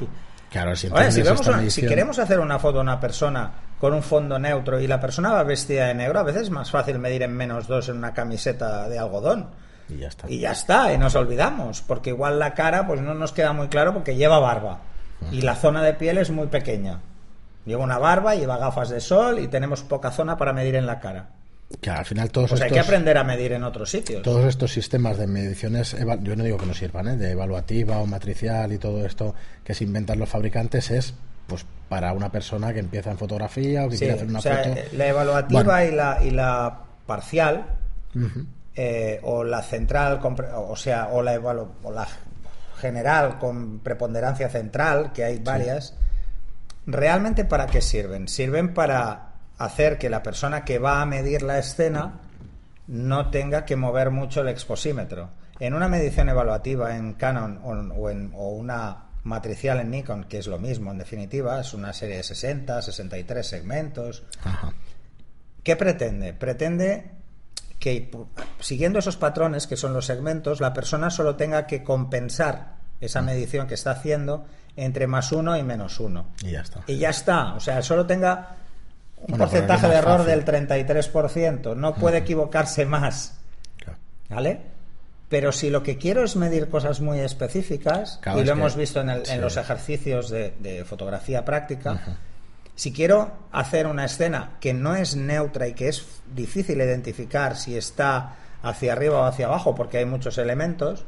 Claro, 0.52 0.76
si, 0.76 0.88
vemos 1.22 1.40
una- 1.54 1.70
queremos 1.88 2.18
hacer 2.18 2.38
una 2.38 2.58
foto 2.58 2.74
de 2.78 2.82
una 2.82 3.00
persona 3.00 3.50
con 3.80 3.94
un 3.94 4.02
fondo 4.02 4.38
neutro 4.38 4.78
y 4.80 4.86
la 4.86 5.00
persona 5.00 5.32
va 5.32 5.42
vestida 5.44 5.86
de 5.86 5.94
negro, 5.94 6.20
a 6.20 6.22
veces 6.22 6.42
es 6.42 6.50
más 6.50 6.70
fácil 6.70 6.98
medir 6.98 7.22
en 7.22 7.32
menos 7.32 7.66
dos 7.66 7.88
en 7.88 7.96
una 7.96 8.12
camiseta 8.12 8.88
de 8.88 8.98
algodón. 8.98 9.48
Y 9.88 9.96
ya 9.98 10.08
está. 10.08 10.30
Y 10.30 10.38
ya 10.38 10.52
está, 10.52 10.92
y 10.92 10.98
nos 10.98 11.14
olvidamos, 11.16 11.80
porque 11.82 12.10
igual 12.10 12.38
la 12.38 12.54
cara 12.54 12.86
pues 12.86 13.00
no 13.00 13.14
nos 13.14 13.32
queda 13.32 13.52
muy 13.52 13.68
claro 13.68 13.92
porque 13.94 14.14
lleva 14.14 14.38
barba 14.38 14.78
y 15.30 15.40
la 15.42 15.54
zona 15.56 15.82
de 15.82 15.94
piel 15.94 16.18
es 16.18 16.30
muy 16.30 16.46
pequeña. 16.48 17.00
Lleva 17.64 17.84
una 17.84 17.98
barba, 17.98 18.34
lleva 18.34 18.56
gafas 18.58 18.90
de 18.90 19.00
sol 19.00 19.38
y 19.38 19.48
tenemos 19.48 19.82
poca 19.82 20.10
zona 20.10 20.36
para 20.36 20.52
medir 20.52 20.74
en 20.76 20.86
la 20.86 20.98
cara. 21.00 21.30
Que 21.80 21.90
al 21.90 22.04
final 22.04 22.30
todos 22.30 22.50
Pues 22.50 22.61
hay 22.61 22.66
estos... 22.68 22.76
que 22.76 22.87
aprender 22.87 23.18
a 23.18 23.24
medir 23.24 23.52
en 23.52 23.64
otros 23.64 23.90
sitios. 23.90 24.22
todos 24.22 24.44
estos 24.44 24.72
sistemas 24.72 25.18
de 25.18 25.26
mediciones, 25.26 25.96
yo 26.22 26.37
no 26.37 26.44
digo 26.44 26.56
que 26.58 26.66
no 26.66 26.74
sirvan, 26.74 27.08
¿eh? 27.08 27.16
de 27.16 27.30
evaluativa 27.32 27.98
o 27.98 28.06
matricial 28.06 28.72
y 28.72 28.78
todo 28.78 29.04
esto 29.04 29.35
que 29.64 29.74
se 29.74 29.85
inventan 29.85 30.18
los 30.18 30.28
fabricantes 30.28 30.90
es 30.90 31.14
pues 31.46 31.66
para 31.88 32.12
una 32.12 32.30
persona 32.30 32.72
que 32.72 32.78
empieza 32.78 33.11
en 33.11 33.18
fotografía 33.18 33.85
o 33.85 33.88
que 33.88 33.96
Sí, 33.96 34.00
quiere 34.00 34.14
hacer 34.14 34.28
una 34.28 34.38
o 34.38 34.42
sea, 34.42 34.58
foto. 34.64 34.76
eh, 34.76 34.88
la 34.92 35.06
evaluativa 35.08 35.62
Bueno. 35.62 35.85
y, 35.92 35.96
la, 35.96 36.18
y 36.24 36.30
la 36.30 36.78
parcial 37.06 37.66
eh, 38.76 39.20
o 39.22 39.42
la 39.44 39.62
central, 39.62 40.20
o 40.22 40.76
sea, 40.76 41.08
o 41.08 41.22
la, 41.22 41.35
evalu- 41.37 41.68
o 41.82 41.90
la 41.92 42.06
general 42.80 43.38
con 43.38 43.80
preponderancia 43.80 44.48
central, 44.48 45.12
que 45.12 45.24
hay 45.24 45.38
varias, 45.38 45.94
¿realmente 46.87 47.44
para 47.44 47.66
qué 47.66 47.80
sirven? 47.82 48.28
Sirven 48.28 48.72
para 48.74 49.31
hacer 49.64 49.98
que 49.98 50.11
la 50.11 50.22
persona 50.22 50.64
que 50.64 50.79
va 50.79 51.01
a 51.01 51.07
medir 51.07 51.42
la 51.42 51.59
escena 51.59 52.20
no 52.87 53.31
tenga 53.31 53.64
que 53.64 53.77
mover 53.77 54.11
mucho 54.11 54.40
el 54.40 54.48
exposímetro. 54.48 55.31
En 55.61 55.75
una 55.75 55.88
medición 55.88 56.29
evaluativa 56.29 56.96
en 56.96 57.14
Canon 57.14 57.61
o, 57.64 58.11
en, 58.11 58.33
o 58.35 58.48
una 58.48 59.05
matricial 59.22 59.79
en 59.81 59.90
Nikon, 59.90 60.25
que 60.25 60.38
es 60.38 60.46
lo 60.46 60.59
mismo 60.59 60.90
en 60.90 60.98
definitiva, 60.98 61.61
es 61.61 61.75
una 61.75 61.92
serie 61.92 62.16
de 62.16 62.22
60, 62.25 62.83
63 62.83 63.46
segmentos, 63.46 64.25
Ajá. 64.42 64.72
¿Qué 65.62 65.77
pretende? 65.77 66.33
Pretende 66.33 67.11
que 67.79 68.11
siguiendo 68.61 68.98
esos 68.98 69.16
patrones 69.16 69.66
que 69.66 69.77
son 69.77 69.92
los 69.92 70.07
segmentos, 70.07 70.61
la 70.61 70.72
persona 70.72 71.11
solo 71.11 71.37
tenga 71.37 71.66
que 71.66 71.83
compensar 71.85 72.77
esa 73.01 73.22
medición 73.22 73.66
que 73.66 73.75
está 73.75 73.92
haciendo 73.92 74.44
entre 74.77 75.07
más 75.07 75.33
uno 75.33 75.57
y 75.57 75.62
menos 75.62 76.01
uno. 76.01 76.29
Y 76.42 76.53
ya 76.53 76.61
está. 76.62 76.81
Y 76.87 76.96
ya 76.96 77.11
está. 77.11 77.55
O 77.55 77.61
sea, 77.61 77.83
solo 77.83 78.07
tenga 78.07 78.57
un 79.22 79.26
Bueno, 79.28 79.44
porcentaje 79.44 79.88
de 79.88 79.94
error 79.94 80.18
fácil. 80.18 80.44
del 80.44 80.44
33%. 80.44 81.74
No 81.76 81.94
puede 81.94 82.18
equivocarse 82.18 82.85
más. 82.87 83.38
Claro. 83.78 83.98
¿Vale? 84.28 84.61
Pero 85.28 85.50
si 85.52 85.70
lo 85.70 85.82
que 85.82 85.96
quiero 85.96 86.24
es 86.24 86.37
medir 86.37 86.68
cosas 86.68 87.00
muy 87.00 87.18
específicas, 87.20 88.18
Claro, 88.20 88.38
y 88.40 88.44
lo 88.44 88.52
que- 88.54 88.61
hemos 88.61 88.76
visto 88.76 89.00
en, 89.00 89.08
el- 89.11 89.24
sí. 89.26 89.32
en 89.32 89.40
los 89.40 89.56
ejercicios 89.56 90.28
de, 90.28 90.54
de 90.61 90.85
fotografía 90.85 91.44
práctica, 91.44 92.18
si 92.74 92.92
quiero 92.92 93.32
hacer 93.52 93.87
una 93.87 94.04
escena 94.04 94.50
que 94.61 94.74
no 94.74 94.94
es 94.94 95.16
neutra 95.16 95.68
y 95.68 95.74
que 95.74 95.88
es 95.88 96.04
difícil 96.35 96.78
identificar 96.80 97.56
si 97.56 97.76
está 97.76 98.35
hacia 98.62 98.92
arriba 98.92 99.20
o 99.20 99.24
hacia 99.24 99.46
abajo, 99.46 99.74
porque 99.74 99.98
hay 99.98 100.04
muchos 100.04 100.37
elementos, 100.38 101.04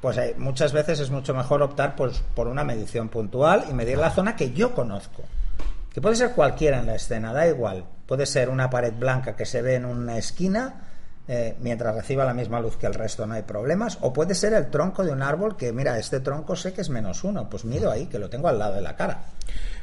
pues 0.00 0.16
hay- 0.16 0.34
muchas 0.38 0.72
veces 0.72 1.00
es 1.00 1.10
mucho 1.10 1.34
mejor 1.34 1.62
optar 1.62 1.96
pues, 1.96 2.22
por 2.34 2.46
una 2.48 2.64
medición 2.64 3.08
puntual 3.10 3.64
y 3.68 3.74
medir 3.74 3.98
la 3.98 4.10
zona 4.10 4.36
que 4.36 4.52
yo 4.52 4.74
conozco. 4.74 5.22
Que 5.98 6.02
puede 6.02 6.14
ser 6.14 6.30
cualquiera 6.30 6.78
en 6.78 6.86
la 6.86 6.94
escena, 6.94 7.32
da 7.32 7.48
igual. 7.48 7.84
Puede 8.06 8.24
ser 8.24 8.50
una 8.50 8.70
pared 8.70 8.92
blanca 8.92 9.34
que 9.34 9.44
se 9.44 9.62
ve 9.62 9.74
en 9.74 9.84
una 9.84 10.16
esquina 10.16 10.87
eh, 11.28 11.56
mientras 11.60 11.94
reciba 11.94 12.24
la 12.24 12.32
misma 12.32 12.58
luz 12.58 12.78
que 12.78 12.86
el 12.86 12.94
resto, 12.94 13.26
no 13.26 13.34
hay 13.34 13.42
problemas. 13.42 13.98
O 14.00 14.14
puede 14.14 14.34
ser 14.34 14.54
el 14.54 14.70
tronco 14.70 15.04
de 15.04 15.12
un 15.12 15.22
árbol 15.22 15.56
que, 15.56 15.72
mira, 15.72 15.98
este 15.98 16.20
tronco 16.20 16.56
sé 16.56 16.72
que 16.72 16.80
es 16.80 16.88
menos 16.88 17.22
uno, 17.22 17.50
pues 17.50 17.66
mido 17.66 17.90
ahí, 17.90 18.06
que 18.06 18.18
lo 18.18 18.30
tengo 18.30 18.48
al 18.48 18.58
lado 18.58 18.76
de 18.76 18.80
la 18.80 18.96
cara. 18.96 19.24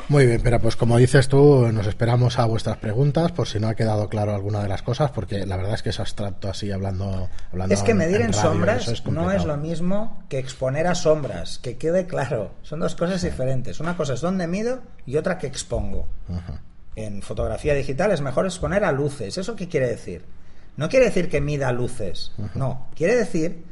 Muy 0.07 0.25
bien, 0.25 0.41
pero 0.43 0.59
pues 0.59 0.75
como 0.75 0.97
dices 0.97 1.27
tú, 1.27 1.71
nos 1.71 1.87
esperamos 1.87 2.37
a 2.37 2.45
vuestras 2.45 2.77
preguntas 2.77 3.31
por 3.31 3.47
si 3.47 3.59
no 3.59 3.67
ha 3.67 3.75
quedado 3.75 4.07
claro 4.07 4.35
alguna 4.35 4.61
de 4.61 4.69
las 4.69 4.81
cosas, 4.83 5.11
porque 5.11 5.45
la 5.45 5.57
verdad 5.57 5.73
es 5.73 5.83
que 5.83 5.89
es 5.89 5.99
abstracto 5.99 6.49
así 6.49 6.71
hablando. 6.71 7.29
hablando 7.51 7.73
Es 7.73 7.81
que 7.81 7.93
medir 7.93 8.21
en, 8.21 8.33
radio, 8.33 8.41
sombras 8.41 8.87
es 8.87 9.05
no 9.05 9.31
es 9.31 9.45
lo 9.45 9.57
mismo 9.57 10.23
que 10.29 10.37
exponer 10.39 10.87
a 10.87 10.95
sombras, 10.95 11.59
que 11.59 11.77
quede 11.77 12.05
claro. 12.05 12.51
Son 12.63 12.79
dos 12.79 12.95
cosas 12.95 13.21
diferentes. 13.21 13.79
Una 13.79 13.97
cosa 13.97 14.13
es 14.13 14.21
dónde 14.21 14.47
mido 14.47 14.79
y 15.05 15.17
otra 15.17 15.37
que 15.37 15.47
expongo. 15.47 16.07
Ajá. 16.29 16.61
En 16.95 17.21
fotografía 17.21 17.73
digital 17.73 18.11
es 18.11 18.21
mejor 18.21 18.45
exponer 18.45 18.83
a 18.83 18.91
luces. 18.91 19.37
¿Eso 19.37 19.55
qué 19.55 19.67
quiere 19.67 19.87
decir? 19.87 20.23
No 20.77 20.89
quiere 20.89 21.05
decir 21.05 21.29
que 21.29 21.41
mida 21.41 21.71
luces. 21.71 22.31
No. 22.53 22.87
Quiere 22.95 23.15
decir 23.15 23.63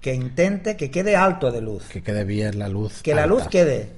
que 0.00 0.14
intente 0.14 0.76
que 0.76 0.90
quede 0.90 1.16
alto 1.16 1.50
de 1.50 1.60
luz. 1.60 1.84
Que 1.88 2.02
quede 2.02 2.24
bien 2.24 2.58
la 2.58 2.68
luz. 2.68 3.02
Que 3.02 3.14
la 3.14 3.26
luz 3.26 3.48
quede 3.48 3.92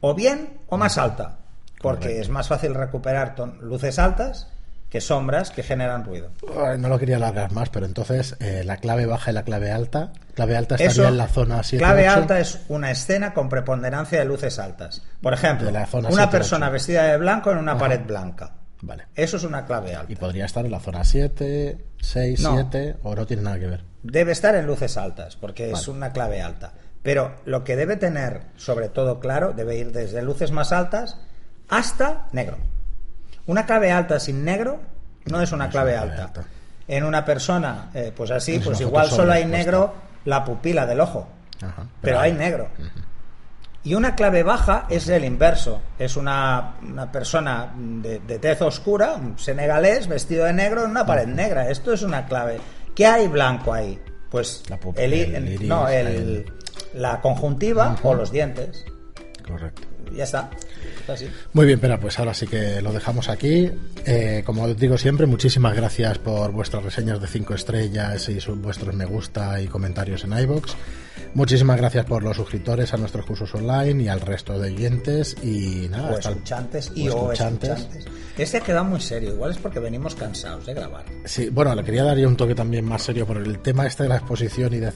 o 0.00 0.14
bien 0.14 0.60
o 0.68 0.76
más 0.76 0.98
alta. 0.98 1.38
Porque 1.80 2.00
Correcto. 2.00 2.22
es 2.22 2.28
más 2.28 2.48
fácil 2.48 2.74
recuperar 2.74 3.34
ton- 3.34 3.58
luces 3.60 3.98
altas 3.98 4.48
que 4.90 5.00
sombras 5.00 5.50
que 5.50 5.62
generan 5.62 6.04
ruido. 6.04 6.30
No 6.78 6.88
lo 6.88 6.98
quería 6.98 7.16
alargar 7.16 7.52
más, 7.52 7.70
pero 7.70 7.86
entonces 7.86 8.36
eh, 8.40 8.62
la 8.64 8.76
clave 8.78 9.06
baja 9.06 9.30
y 9.30 9.34
la 9.34 9.44
clave 9.44 9.70
alta. 9.70 10.12
Clave 10.34 10.56
alta 10.56 10.74
estaría 10.74 10.90
Eso, 10.90 11.06
en 11.08 11.16
la 11.16 11.28
zona 11.28 11.62
7 11.62 11.82
clave 11.82 12.08
8. 12.08 12.18
alta 12.18 12.40
es 12.40 12.60
una 12.68 12.90
escena 12.90 13.32
con 13.32 13.48
preponderancia 13.48 14.18
de 14.18 14.24
luces 14.24 14.58
altas. 14.58 15.00
Por 15.22 15.32
ejemplo, 15.32 15.68
una 15.70 15.86
7, 15.86 16.26
persona 16.30 16.66
8. 16.66 16.72
vestida 16.72 17.04
de 17.04 17.16
blanco 17.18 17.52
en 17.52 17.58
una 17.58 17.78
pared 17.78 18.00
blanca. 18.04 18.52
Vale. 18.82 19.06
Eso 19.14 19.36
es 19.36 19.44
una 19.44 19.66
clave 19.66 19.94
alta. 19.94 20.12
Y 20.12 20.16
podría 20.16 20.46
estar 20.46 20.64
en 20.64 20.72
la 20.72 20.80
zona 20.80 21.04
7, 21.04 21.78
6, 22.00 22.40
No. 22.40 22.54
7, 22.54 22.96
o 23.02 23.14
no 23.14 23.26
tiene 23.26 23.42
nada 23.42 23.58
que 23.58 23.66
ver. 23.66 23.84
Debe 24.02 24.32
estar 24.32 24.54
en 24.54 24.66
luces 24.66 24.96
altas, 24.96 25.36
porque 25.36 25.70
es 25.70 25.88
una 25.88 26.12
clave 26.12 26.40
alta. 26.40 26.72
Pero 27.02 27.36
lo 27.44 27.64
que 27.64 27.76
debe 27.76 27.96
tener, 27.96 28.42
sobre 28.56 28.88
todo 28.88 29.20
claro, 29.20 29.52
debe 29.52 29.76
ir 29.76 29.92
desde 29.92 30.22
luces 30.22 30.50
más 30.52 30.72
altas 30.72 31.18
hasta 31.68 32.28
negro. 32.32 32.58
Una 33.46 33.66
clave 33.66 33.90
alta 33.90 34.20
sin 34.20 34.44
negro 34.44 34.80
no 35.26 35.40
es 35.40 35.52
una 35.52 35.68
clave 35.70 35.92
una 35.92 36.02
clave 36.02 36.20
alta. 36.22 36.40
alta. 36.40 36.50
En 36.88 37.04
una 37.04 37.24
persona, 37.24 37.90
eh, 37.94 38.12
pues 38.14 38.30
así, 38.30 38.56
Es 38.56 38.64
pues 38.64 38.80
igual 38.80 39.08
solo 39.08 39.32
hay 39.32 39.44
negro 39.44 39.94
la 40.24 40.44
pupila 40.44 40.86
del 40.86 41.00
ojo. 41.00 41.28
Ajá. 41.62 41.86
pero 42.00 42.18
hay 42.18 42.32
negro. 42.32 42.68
Y 43.82 43.94
una 43.94 44.14
clave 44.14 44.42
baja 44.42 44.86
es 44.90 45.08
el 45.08 45.24
inverso. 45.24 45.80
Es 45.98 46.16
una, 46.16 46.74
una 46.82 47.10
persona 47.10 47.72
de, 47.76 48.18
de 48.20 48.38
tez 48.38 48.60
oscura, 48.60 49.14
un 49.14 49.38
senegalés, 49.38 50.06
vestido 50.06 50.44
de 50.44 50.52
negro 50.52 50.84
en 50.84 50.90
una 50.90 51.06
pared 51.06 51.26
negra. 51.26 51.70
Esto 51.70 51.92
es 51.94 52.02
una 52.02 52.26
clave. 52.26 52.58
¿Qué 52.94 53.06
hay 53.06 53.26
blanco 53.28 53.72
ahí? 53.72 53.98
Pues 54.30 54.62
La 54.68 54.78
el, 54.96 55.12
el 55.14 55.48
iris, 55.54 55.68
no, 55.68 55.88
el- 55.88 56.06
el- 56.06 56.52
la 56.94 57.20
conjuntiva 57.20 57.96
o 58.02 58.14
los 58.14 58.30
dientes. 58.30 58.84
Correcto. 59.46 59.82
ya 60.12 60.24
está. 60.24 60.50
Muy 61.52 61.66
bien, 61.66 61.78
pero 61.80 61.98
pues 61.98 62.18
ahora 62.18 62.34
sí 62.34 62.46
que 62.46 62.80
lo 62.80 62.92
dejamos 62.92 63.28
aquí. 63.28 63.70
Eh, 64.04 64.42
como 64.44 64.68
digo 64.74 64.98
siempre, 64.98 65.26
muchísimas 65.26 65.74
gracias 65.74 66.18
por 66.18 66.52
vuestras 66.52 66.82
reseñas 66.82 67.20
de 67.20 67.26
5 67.26 67.54
estrellas 67.54 68.28
y 68.28 68.38
vuestros 68.54 68.94
me 68.94 69.04
gusta 69.04 69.60
y 69.60 69.66
comentarios 69.66 70.24
en 70.24 70.38
iBox. 70.38 70.76
Muchísimas 71.34 71.76
gracias 71.76 72.04
por 72.06 72.22
los 72.22 72.36
suscriptores 72.36 72.92
a 72.92 72.96
nuestros 72.96 73.24
cursos 73.24 73.54
online 73.54 74.02
y 74.02 74.08
al 74.08 74.20
resto 74.20 74.58
de 74.58 74.72
oyentes 74.72 75.36
y 75.42 75.88
nada. 75.88 76.10
O 76.10 76.18
escuchantes 76.18 76.90
y 76.94 77.08
o 77.08 77.32
escuchantes. 77.32 77.88
Este 78.36 78.58
ha 78.58 78.60
quedado 78.60 78.84
muy 78.84 79.00
serio, 79.00 79.34
igual 79.34 79.52
es 79.52 79.58
porque 79.58 79.78
venimos 79.78 80.14
cansados 80.14 80.66
de 80.66 80.74
grabar. 80.74 81.04
Sí, 81.24 81.48
bueno, 81.50 81.74
le 81.74 81.84
quería 81.84 82.04
dar 82.04 82.18
un 82.18 82.36
toque 82.36 82.54
también 82.54 82.84
más 82.84 83.02
serio 83.02 83.26
por 83.26 83.36
el 83.36 83.58
tema 83.60 83.86
este 83.86 84.04
de 84.04 84.08
la 84.08 84.16
exposición 84.16 84.72
y 84.74 84.78
de, 84.78 84.92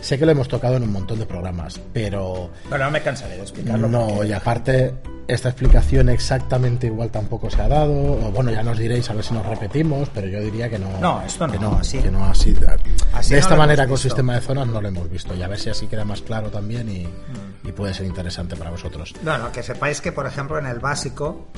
sé 0.00 0.18
que 0.18 0.24
lo 0.24 0.32
hemos 0.32 0.48
tocado 0.48 0.76
en 0.76 0.84
un 0.84 0.92
montón 0.92 1.18
de 1.18 1.26
programas, 1.26 1.80
pero... 1.92 2.50
Bueno, 2.68 2.86
no 2.86 2.90
me 2.90 3.02
cansaré 3.02 3.36
de 3.36 3.42
explicarlo. 3.42 3.88
No, 3.88 4.24
y 4.24 4.32
aparte 4.32 4.94
esta 5.28 5.50
explicación 5.50 6.08
exactamente 6.08 6.86
igual 6.86 7.10
tampoco 7.10 7.50
se 7.50 7.60
ha 7.60 7.68
dado, 7.68 7.92
o 7.92 8.32
bueno, 8.32 8.50
ya 8.50 8.62
nos 8.62 8.78
diréis 8.78 9.08
a 9.10 9.12
ver 9.12 9.22
si 9.22 9.34
nos 9.34 9.44
repetimos, 9.44 10.08
pero 10.12 10.26
yo 10.26 10.40
diría 10.40 10.70
que 10.70 10.78
no. 10.78 10.98
No, 11.00 11.22
esto 11.22 11.46
no, 11.46 11.52
que 11.52 11.58
no, 11.58 11.72
así, 11.74 11.98
que 11.98 12.10
no 12.10 12.24
así, 12.24 12.54
de 12.54 13.38
esta 13.38 13.54
manera 13.54 13.86
con 13.86 13.98
sistema 13.98 14.34
de 14.34 14.40
zonas 14.40 14.66
no 14.66 14.80
lo 14.80 14.88
hemos 14.88 15.08
visto, 15.10 15.34
y 15.34 15.42
a 15.42 15.48
ver 15.48 15.58
si 15.58 15.68
así 15.68 15.86
queda 15.86 16.04
más 16.04 16.22
claro 16.22 16.48
también 16.48 16.88
y, 16.88 17.06
mm. 17.06 17.72
puede 17.72 17.92
ser 17.92 18.06
interesante 18.06 18.56
para 18.56 18.70
vosotros. 18.70 19.14
Bueno, 19.22 19.52
que 19.52 19.62
sepáis 19.62 20.00
que, 20.00 20.10
por 20.10 20.26
ejemplo, 20.26 20.58
en 20.58 20.66
el 20.66 20.80
básico, 20.80 21.48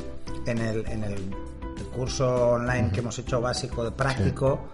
en 0.45 0.59
el, 0.59 0.87
en 0.89 1.05
el 1.05 1.17
curso 1.95 2.51
online 2.51 2.91
que 2.91 2.99
hemos 2.99 3.19
hecho 3.21 3.41
básico 3.41 3.85
de 3.85 3.93
práctico, 3.93 4.73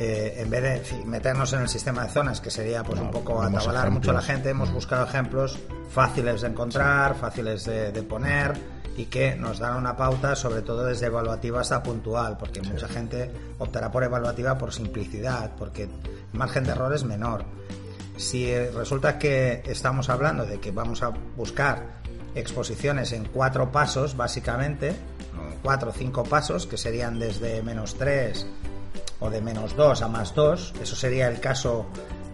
eh, 0.00 0.36
en 0.38 0.48
vez 0.48 0.62
de 0.62 1.04
meternos 1.06 1.52
en 1.52 1.62
el 1.62 1.68
sistema 1.68 2.04
de 2.04 2.10
zonas, 2.10 2.40
que 2.40 2.50
sería 2.50 2.84
pues 2.84 3.00
un 3.00 3.10
poco 3.10 3.42
atabalar 3.42 3.90
mucho 3.90 4.12
a 4.12 4.14
la 4.14 4.22
gente, 4.22 4.50
hemos 4.50 4.72
buscado 4.72 5.04
ejemplos 5.04 5.58
fáciles 5.90 6.42
de 6.42 6.48
encontrar, 6.48 7.16
fáciles 7.16 7.64
de, 7.64 7.90
poner 8.02 8.52
y 8.96 9.06
que 9.06 9.34
nos 9.34 9.58
dan 9.58 9.76
una 9.76 9.96
pauta, 9.96 10.36
sobre 10.36 10.62
todo 10.62 10.84
desde 10.84 11.06
evaluativa 11.06 11.60
hasta 11.60 11.82
puntual, 11.82 12.36
porque 12.38 12.62
mucha 12.62 12.86
gente 12.86 13.28
optará 13.58 13.90
por 13.90 14.04
evaluativa 14.04 14.56
por 14.56 14.72
simplicidad, 14.72 15.50
porque 15.58 15.84
el 15.84 15.90
margen 16.32 16.62
de 16.62 16.70
error 16.70 16.94
es 16.94 17.02
menor. 17.02 17.44
Si 18.16 18.54
resulta 18.68 19.18
que 19.18 19.64
estamos 19.66 20.08
hablando 20.10 20.46
de 20.46 20.60
que 20.60 20.70
vamos 20.70 21.02
a 21.02 21.08
buscar 21.36 21.98
exposiciones 22.36 23.10
en 23.12 23.24
cuatro 23.24 23.72
pasos, 23.72 24.16
básicamente, 24.16 24.94
cuatro 25.60 25.90
o 25.90 25.92
cinco 25.92 26.22
pasos, 26.22 26.68
que 26.68 26.76
serían 26.76 27.18
desde 27.18 27.62
menos 27.62 27.96
tres 27.96 28.46
o 29.20 29.30
de 29.30 29.40
menos 29.40 29.76
2 29.76 30.02
a 30.02 30.08
más 30.08 30.34
2, 30.34 30.74
eso 30.80 30.96
sería 30.96 31.28
el 31.28 31.40
caso 31.40 31.86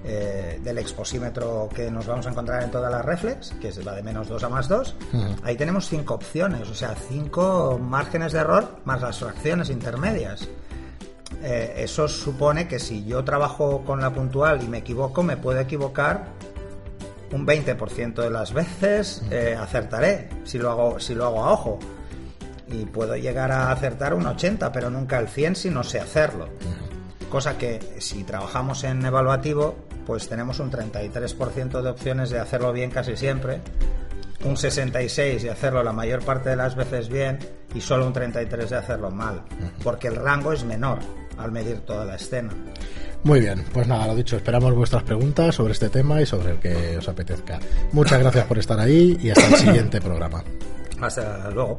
eh, 0.05 0.61
del 0.63 0.79
exposímetro 0.79 1.69
que 1.75 1.91
nos 1.91 2.07
vamos 2.07 2.27
a 2.27 2.31
encontrar 2.31 2.63
en 2.63 2.71
todas 2.71 2.93
las 2.93 3.05
reflex, 3.05 3.53
que 3.61 3.69
es 3.69 3.85
la 3.85 3.95
de 3.95 4.03
menos 4.03 4.29
2 4.29 4.43
a 4.45 4.49
más 4.49 4.69
2, 4.69 4.97
ahí 5.43 5.57
tenemos 5.57 5.89
cinco 5.89 6.15
opciones, 6.15 6.69
o 6.69 6.75
sea, 6.75 6.95
cinco 7.09 7.79
márgenes 7.83 8.33
de 8.33 8.41
error 8.41 8.81
más 8.85 9.01
las 9.01 9.19
fracciones 9.19 9.71
intermedias. 9.71 10.49
Eh, 11.43 11.75
eso 11.79 12.07
supone 12.07 12.69
que 12.69 12.79
si 12.79 13.05
yo 13.05 13.25
trabajo 13.25 13.83
con 13.85 14.01
la 14.01 14.13
puntual 14.13 14.63
y 14.63 14.69
me 14.69 14.79
equivoco, 14.79 15.23
me 15.23 15.37
puedo 15.37 15.59
equivocar 15.59 16.29
un 17.33 17.47
20% 17.47 18.15
de 18.15 18.31
las 18.31 18.53
veces, 18.53 19.23
eh, 19.31 19.57
acertaré 19.59 20.29
si 20.45 20.59
lo, 20.59 20.71
hago, 20.71 21.01
si 21.01 21.15
lo 21.15 21.27
hago 21.27 21.45
a 21.45 21.53
ojo 21.53 21.79
y 22.69 22.85
puedo 22.87 23.17
llegar 23.17 23.53
a 23.53 23.71
acertar 23.71 24.15
un 24.15 24.27
80, 24.27 24.73
pero 24.73 24.91
nunca 24.91 25.19
el 25.19 25.29
100 25.29 25.57
si 25.57 25.71
no 25.71 25.85
sé 25.85 26.01
hacerlo. 26.01 26.49
Cosa 27.31 27.59
que 27.59 27.81
si 27.99 28.25
trabajamos 28.25 28.85
en 28.85 29.05
evaluativo, 29.05 29.77
pues 30.07 30.29
tenemos 30.29 30.61
un 30.61 30.71
33% 30.71 31.83
de 31.83 31.91
opciones 31.91 32.31
de 32.31 32.39
hacerlo 32.39 32.73
bien 32.73 32.91
casi 32.91 33.17
siempre, 33.17 33.61
un 34.45 34.57
66 34.57 35.43
de 35.43 35.51
hacerlo 35.51 35.83
la 35.83 35.93
mayor 35.93 36.25
parte 36.25 36.51
de 36.51 36.57
las 36.57 36.77
veces 36.77 37.09
bien 37.09 37.39
y 37.75 37.81
solo 37.81 38.07
un 38.07 38.13
33 38.13 38.71
de 38.71 38.77
hacerlo 38.77 39.11
mal, 39.11 39.43
porque 39.83 40.09
el 40.09 40.17
rango 40.17 40.53
es 40.53 40.65
menor 40.65 40.99
al 41.39 41.51
medir 41.51 41.81
toda 41.81 42.05
la 42.05 42.17
escena. 42.17 42.53
Muy 43.25 43.41
bien, 43.41 43.65
pues 43.73 43.89
nada, 43.89 44.07
lo 44.07 44.15
dicho, 44.15 44.37
esperamos 44.37 44.75
vuestras 44.75 45.03
preguntas 45.03 45.55
sobre 45.55 45.73
este 45.73 45.89
tema 45.89 46.21
y 46.21 46.27
sobre 46.27 46.53
el 46.53 46.59
que 46.59 46.99
os 46.99 47.09
apetezca. 47.09 47.59
Muchas 47.93 48.21
gracias 48.21 48.45
por 48.45 48.59
estar 48.59 48.79
ahí 48.79 49.17
y 49.21 49.31
hasta 49.31 49.47
el 49.47 49.57
siguiente 49.57 50.01
programa. 50.01 50.45
Hasta 51.01 51.51
luego. 51.51 51.79